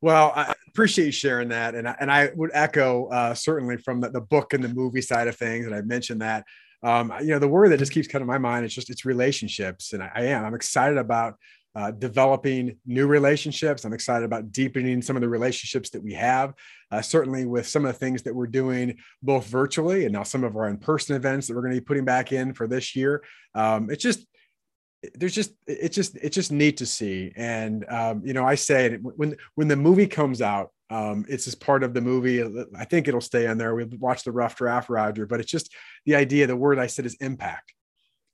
Well, 0.00 0.32
I 0.36 0.54
appreciate 0.68 1.06
you 1.06 1.12
sharing 1.12 1.48
that. 1.48 1.74
And 1.74 1.88
I, 1.88 1.96
and 1.98 2.12
I 2.12 2.30
would 2.34 2.50
echo 2.52 3.06
uh, 3.06 3.34
certainly 3.34 3.78
from 3.78 4.00
the, 4.00 4.10
the, 4.10 4.20
book 4.20 4.52
and 4.52 4.62
the 4.62 4.68
movie 4.68 5.00
side 5.00 5.26
of 5.26 5.36
things. 5.36 5.66
And 5.66 5.74
I 5.74 5.80
mentioned 5.80 6.20
that, 6.20 6.44
um, 6.86 7.12
you 7.20 7.28
know, 7.28 7.40
the 7.40 7.48
word 7.48 7.72
that 7.72 7.78
just 7.78 7.90
keeps 7.90 8.06
coming 8.06 8.26
to 8.26 8.32
my 8.32 8.38
mind 8.38 8.64
is 8.64 8.72
just 8.72 8.90
it's 8.90 9.04
relationships. 9.04 9.92
And 9.92 10.04
I, 10.04 10.10
I 10.14 10.20
am, 10.26 10.44
I'm 10.44 10.54
excited 10.54 10.98
about 10.98 11.34
uh, 11.74 11.90
developing 11.90 12.78
new 12.86 13.08
relationships. 13.08 13.84
I'm 13.84 13.92
excited 13.92 14.24
about 14.24 14.52
deepening 14.52 15.02
some 15.02 15.16
of 15.16 15.20
the 15.20 15.28
relationships 15.28 15.90
that 15.90 16.02
we 16.02 16.14
have. 16.14 16.54
Uh, 16.92 17.02
certainly, 17.02 17.44
with 17.44 17.66
some 17.66 17.84
of 17.84 17.92
the 17.92 17.98
things 17.98 18.22
that 18.22 18.34
we're 18.34 18.46
doing 18.46 18.98
both 19.20 19.46
virtually 19.46 20.04
and 20.04 20.12
now 20.12 20.22
some 20.22 20.44
of 20.44 20.54
our 20.56 20.68
in 20.68 20.78
person 20.78 21.16
events 21.16 21.48
that 21.48 21.54
we're 21.54 21.62
going 21.62 21.74
to 21.74 21.80
be 21.80 21.84
putting 21.84 22.04
back 22.04 22.30
in 22.30 22.54
for 22.54 22.68
this 22.68 22.94
year. 22.94 23.24
Um, 23.56 23.90
it's 23.90 24.02
just 24.02 24.24
there's 25.14 25.34
just 25.34 25.52
it's 25.66 25.94
just 25.94 26.16
it's 26.16 26.34
just 26.34 26.52
neat 26.52 26.76
to 26.76 26.86
see 26.86 27.32
and 27.36 27.84
um, 27.90 28.22
you 28.24 28.32
know 28.32 28.44
i 28.44 28.54
say 28.54 28.96
when 28.96 29.36
when 29.54 29.68
the 29.68 29.76
movie 29.76 30.06
comes 30.06 30.40
out 30.40 30.70
um, 30.90 31.24
it's 31.28 31.44
just 31.44 31.60
part 31.60 31.82
of 31.82 31.94
the 31.94 32.00
movie 32.00 32.42
i 32.76 32.84
think 32.84 33.08
it'll 33.08 33.20
stay 33.20 33.46
in 33.46 33.58
there 33.58 33.74
we 33.74 33.84
watch 33.98 34.22
the 34.24 34.32
rough 34.32 34.56
draft 34.56 34.88
roger 34.88 35.26
but 35.26 35.40
it's 35.40 35.50
just 35.50 35.74
the 36.04 36.14
idea 36.14 36.46
the 36.46 36.56
word 36.56 36.78
i 36.78 36.86
said 36.86 37.06
is 37.06 37.16
impact 37.20 37.74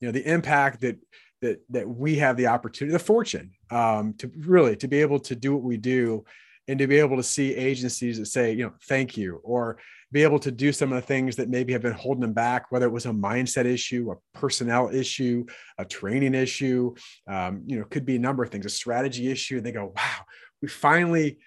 you 0.01 0.09
know 0.09 0.13
the 0.13 0.31
impact 0.31 0.81
that 0.81 0.99
that 1.41 1.61
that 1.71 1.89
we 1.89 2.17
have 2.17 2.37
the 2.37 2.47
opportunity 2.47 2.93
the 2.93 2.99
fortune 2.99 3.51
um, 3.71 4.15
to 4.15 4.31
really 4.39 4.77
to 4.77 4.89
be 4.89 5.01
able 5.01 5.19
to 5.19 5.35
do 5.35 5.55
what 5.55 5.63
we 5.63 5.77
do 5.77 6.25
and 6.69 6.79
to 6.79 6.87
be 6.87 6.99
able 6.99 7.17
to 7.17 7.23
see 7.23 7.55
agencies 7.55 8.19
that 8.19 8.27
say 8.27 8.53
you 8.53 8.65
know 8.65 8.73
thank 8.87 9.17
you 9.17 9.41
or 9.43 9.79
be 10.13 10.23
able 10.23 10.39
to 10.39 10.53
do 10.53 10.73
some 10.73 10.93
of 10.93 10.97
the 10.97 11.07
things 11.07 11.37
that 11.37 11.49
maybe 11.49 11.73
have 11.73 11.81
been 11.81 11.93
holding 11.93 12.21
them 12.21 12.35
back, 12.35 12.71
whether 12.71 12.87
it 12.87 12.93
was 12.93 13.07
a 13.07 13.11
mindset 13.11 13.65
issue, 13.65 14.13
a 14.13 14.39
personnel 14.39 14.91
issue, 14.93 15.45
a 15.79 15.85
training 15.87 16.35
issue, 16.35 16.95
um, 17.27 17.63
you 17.67 17.79
know, 17.79 17.85
could 17.87 18.05
be 18.05 18.17
a 18.17 18.21
number 18.21 18.43
of 18.43 18.51
things, 18.51 18.67
a 18.67 18.71
strategy 18.71 19.31
issue. 19.31 19.57
And 19.57 19.67
they 19.67 19.73
go, 19.73 19.93
wow, 19.97 20.25
we 20.61 20.69
finally 20.69 21.39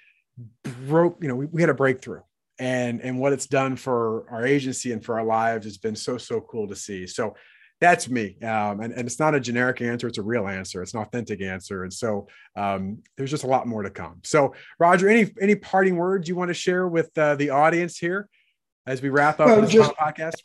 broke, 0.88 1.18
you 1.22 1.28
know, 1.28 1.36
we, 1.36 1.46
we 1.48 1.62
had 1.62 1.70
a 1.70 1.76
breakthrough. 1.76 2.22
And, 2.58 3.02
and 3.02 3.20
what 3.20 3.34
it's 3.34 3.48
done 3.48 3.76
for 3.76 4.30
our 4.30 4.46
agency 4.46 4.94
and 4.94 5.04
for 5.04 5.20
our 5.20 5.26
lives 5.26 5.66
has 5.66 5.78
been 5.78 5.96
so, 5.96 6.18
so 6.18 6.40
cool 6.40 6.70
to 6.70 6.76
see. 6.76 7.06
So 7.06 7.36
that's 7.82 8.08
me. 8.08 8.38
Um, 8.42 8.80
and, 8.80 8.94
and 8.94 9.06
it's 9.06 9.20
not 9.20 9.36
a 9.36 9.40
generic 9.42 9.82
answer. 9.82 10.08
It's 10.08 10.18
a 10.18 10.24
real 10.24 10.48
answer. 10.48 10.82
It's 10.82 10.94
an 10.94 11.02
authentic 11.02 11.42
answer. 11.42 11.84
And 11.84 11.92
so 11.92 12.28
um, 12.56 13.00
there's 13.18 13.32
just 13.32 13.44
a 13.44 13.48
lot 13.48 13.68
more 13.68 13.84
to 13.84 13.90
come. 13.90 14.22
So 14.24 14.54
Roger, 14.80 15.10
any, 15.10 15.34
any 15.42 15.56
parting 15.56 15.98
words 15.98 16.30
you 16.30 16.38
want 16.38 16.48
to 16.48 16.54
share 16.54 16.88
with 16.88 17.16
uh, 17.18 17.36
the 17.36 17.50
audience 17.50 17.98
here? 17.98 18.30
as 18.88 19.02
we 19.02 19.10
wrap 19.10 19.40
up 19.40 19.48
well, 19.48 19.62
this 19.62 19.72
just, 19.72 19.92
podcast? 19.96 20.36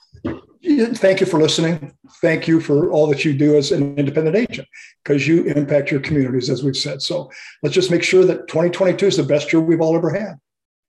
Thank 0.62 1.20
you 1.20 1.26
for 1.26 1.40
listening. 1.40 1.94
Thank 2.20 2.46
you 2.46 2.60
for 2.60 2.90
all 2.90 3.06
that 3.06 3.24
you 3.24 3.32
do 3.32 3.56
as 3.56 3.72
an 3.72 3.96
independent 3.96 4.36
agent 4.36 4.68
because 5.02 5.26
you 5.26 5.44
impact 5.44 5.90
your 5.90 6.00
communities, 6.00 6.50
as 6.50 6.62
we've 6.62 6.76
said. 6.76 7.00
So 7.00 7.30
let's 7.62 7.74
just 7.74 7.90
make 7.90 8.02
sure 8.02 8.24
that 8.26 8.46
2022 8.48 9.06
is 9.06 9.16
the 9.16 9.22
best 9.22 9.52
year 9.52 9.62
we've 9.62 9.80
all 9.80 9.96
ever 9.96 10.10
had. 10.10 10.34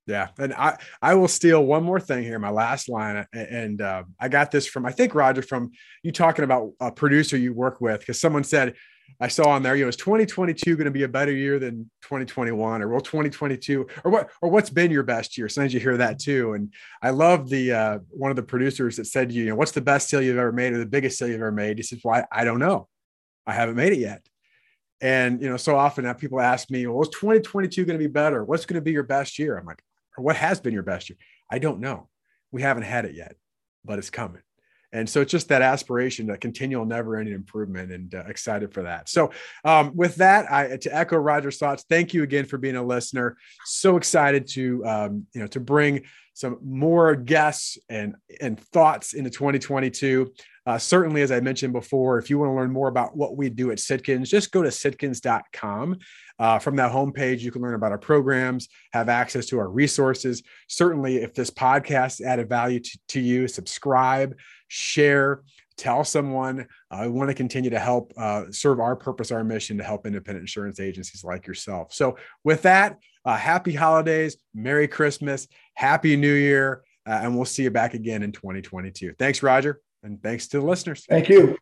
Yeah, 0.07 0.29
and 0.39 0.53
I 0.53 0.77
I 1.01 1.13
will 1.13 1.27
steal 1.27 1.63
one 1.63 1.83
more 1.83 1.99
thing 1.99 2.23
here, 2.23 2.39
my 2.39 2.49
last 2.49 2.89
line, 2.89 3.25
and 3.33 3.81
uh, 3.81 4.03
I 4.19 4.27
got 4.29 4.51
this 4.51 4.67
from 4.67 4.85
I 4.85 4.91
think 4.91 5.15
Roger 5.15 5.41
from 5.41 5.71
you 6.03 6.11
talking 6.11 6.43
about 6.43 6.71
a 6.79 6.91
producer 6.91 7.37
you 7.37 7.53
work 7.53 7.79
with 7.79 7.99
because 7.99 8.19
someone 8.19 8.43
said 8.43 8.73
I 9.19 9.27
saw 9.27 9.49
on 9.49 9.63
there, 9.63 9.75
you 9.75 9.83
know, 9.83 9.89
is 9.89 9.95
2022 9.95 10.75
going 10.75 10.85
to 10.85 10.91
be 10.91 11.03
a 11.03 11.07
better 11.07 11.31
year 11.31 11.59
than 11.59 11.89
2021 12.03 12.81
or 12.81 12.87
will 12.87 13.01
2022 13.01 13.87
or 14.03 14.11
what, 14.11 14.29
or 14.41 14.49
what's 14.49 14.69
been 14.69 14.91
your 14.91 15.03
best 15.03 15.37
year? 15.37 15.49
Sometimes 15.49 15.73
you 15.73 15.79
hear 15.79 15.97
that 15.97 16.19
too. 16.19 16.53
And 16.53 16.73
I 17.01 17.09
love 17.11 17.49
the, 17.49 17.71
uh, 17.71 17.99
one 18.09 18.31
of 18.31 18.35
the 18.35 18.43
producers 18.43 18.97
that 18.97 19.05
said, 19.05 19.29
to 19.29 19.35
you 19.35 19.43
you 19.43 19.49
know, 19.49 19.55
what's 19.55 19.71
the 19.71 19.81
best 19.81 20.09
sale 20.09 20.21
you've 20.21 20.37
ever 20.37 20.51
made 20.51 20.73
or 20.73 20.77
the 20.77 20.85
biggest 20.85 21.17
sale 21.17 21.27
you've 21.27 21.37
ever 21.37 21.51
made? 21.51 21.77
He 21.77 21.83
says, 21.83 21.99
well, 22.03 22.25
I, 22.31 22.41
I 22.41 22.43
don't 22.43 22.59
know. 22.59 22.87
I 23.45 23.53
haven't 23.53 23.75
made 23.75 23.93
it 23.93 23.99
yet. 23.99 24.25
And, 25.01 25.41
you 25.41 25.49
know, 25.49 25.57
so 25.57 25.75
often 25.75 26.11
people 26.15 26.39
ask 26.39 26.69
me, 26.69 26.85
well, 26.85 27.01
is 27.01 27.09
2022 27.09 27.85
going 27.85 27.97
to 27.99 28.03
be 28.03 28.11
better? 28.11 28.45
What's 28.45 28.65
going 28.65 28.75
to 28.75 28.81
be 28.81 28.91
your 28.91 29.03
best 29.03 29.39
year? 29.39 29.57
I'm 29.57 29.65
like, 29.65 29.81
or 30.17 30.23
what 30.23 30.35
has 30.35 30.59
been 30.59 30.73
your 30.73 30.83
best 30.83 31.09
year? 31.09 31.17
I 31.49 31.57
don't 31.57 31.79
know. 31.79 32.07
We 32.51 32.61
haven't 32.61 32.83
had 32.83 33.05
it 33.05 33.15
yet, 33.15 33.35
but 33.83 33.97
it's 33.97 34.09
coming. 34.11 34.41
And 34.93 35.09
so 35.09 35.21
it's 35.21 35.31
just 35.31 35.47
that 35.49 35.61
aspiration, 35.61 36.27
that 36.27 36.41
continual, 36.41 36.85
never-ending 36.85 37.33
improvement, 37.33 37.91
and 37.91 38.13
uh, 38.13 38.23
excited 38.27 38.73
for 38.73 38.83
that. 38.83 39.07
So, 39.07 39.31
um, 39.63 39.95
with 39.95 40.15
that, 40.17 40.51
I 40.51 40.77
to 40.77 40.95
echo 40.95 41.17
Roger's 41.17 41.57
thoughts. 41.57 41.85
Thank 41.87 42.13
you 42.13 42.23
again 42.23 42.45
for 42.45 42.57
being 42.57 42.75
a 42.75 42.83
listener. 42.83 43.37
So 43.65 43.97
excited 43.97 44.47
to 44.49 44.85
um, 44.85 45.27
you 45.33 45.41
know 45.41 45.47
to 45.47 45.59
bring 45.59 46.03
some 46.33 46.57
more 46.63 47.15
guests 47.15 47.77
and 47.89 48.15
and 48.39 48.59
thoughts 48.59 49.13
into 49.13 49.29
2022. 49.29 50.31
Uh, 50.65 50.77
certainly, 50.77 51.23
as 51.23 51.31
I 51.31 51.39
mentioned 51.39 51.73
before, 51.73 52.19
if 52.19 52.29
you 52.29 52.37
want 52.37 52.49
to 52.49 52.55
learn 52.55 52.71
more 52.71 52.87
about 52.87 53.17
what 53.17 53.35
we 53.35 53.49
do 53.49 53.71
at 53.71 53.79
Sitkins, 53.79 54.27
just 54.27 54.51
go 54.51 54.61
to 54.61 54.69
sitkins.com. 54.69 55.97
Uh, 56.37 56.59
from 56.59 56.75
that 56.75 56.91
homepage, 56.91 57.41
you 57.41 57.51
can 57.51 57.61
learn 57.61 57.75
about 57.75 57.91
our 57.91 57.97
programs, 57.97 58.67
have 58.93 59.09
access 59.09 59.45
to 59.47 59.59
our 59.59 59.69
resources. 59.69 60.41
Certainly, 60.67 61.17
if 61.17 61.33
this 61.33 61.49
podcast 61.49 62.21
added 62.21 62.49
value 62.49 62.79
to, 62.79 62.99
to 63.09 63.19
you, 63.19 63.47
subscribe, 63.47 64.35
share, 64.71 65.41
tell 65.75 66.03
someone. 66.05 66.65
I 66.89 67.07
want 67.07 67.29
to 67.29 67.33
continue 67.33 67.69
to 67.71 67.79
help 67.79 68.13
uh, 68.15 68.45
serve 68.51 68.79
our 68.79 68.95
purpose, 68.95 69.31
our 69.31 69.43
mission 69.43 69.77
to 69.77 69.83
help 69.83 70.07
independent 70.07 70.43
insurance 70.43 70.79
agencies 70.79 71.25
like 71.25 71.45
yourself. 71.45 71.93
So, 71.93 72.17
with 72.45 72.61
that, 72.61 72.97
uh, 73.25 73.35
happy 73.35 73.73
holidays, 73.73 74.37
Merry 74.55 74.87
Christmas, 74.87 75.47
Happy 75.73 76.15
New 76.15 76.33
Year, 76.33 76.83
uh, 77.05 77.19
and 77.21 77.35
we'll 77.35 77.45
see 77.45 77.63
you 77.63 77.71
back 77.71 77.93
again 77.93 78.23
in 78.23 78.31
2022. 78.31 79.13
Thanks, 79.19 79.43
Roger, 79.43 79.81
and 80.03 80.23
thanks 80.23 80.47
to 80.47 80.59
the 80.59 80.65
listeners. 80.65 81.05
Thank 81.05 81.27
you. 81.27 81.57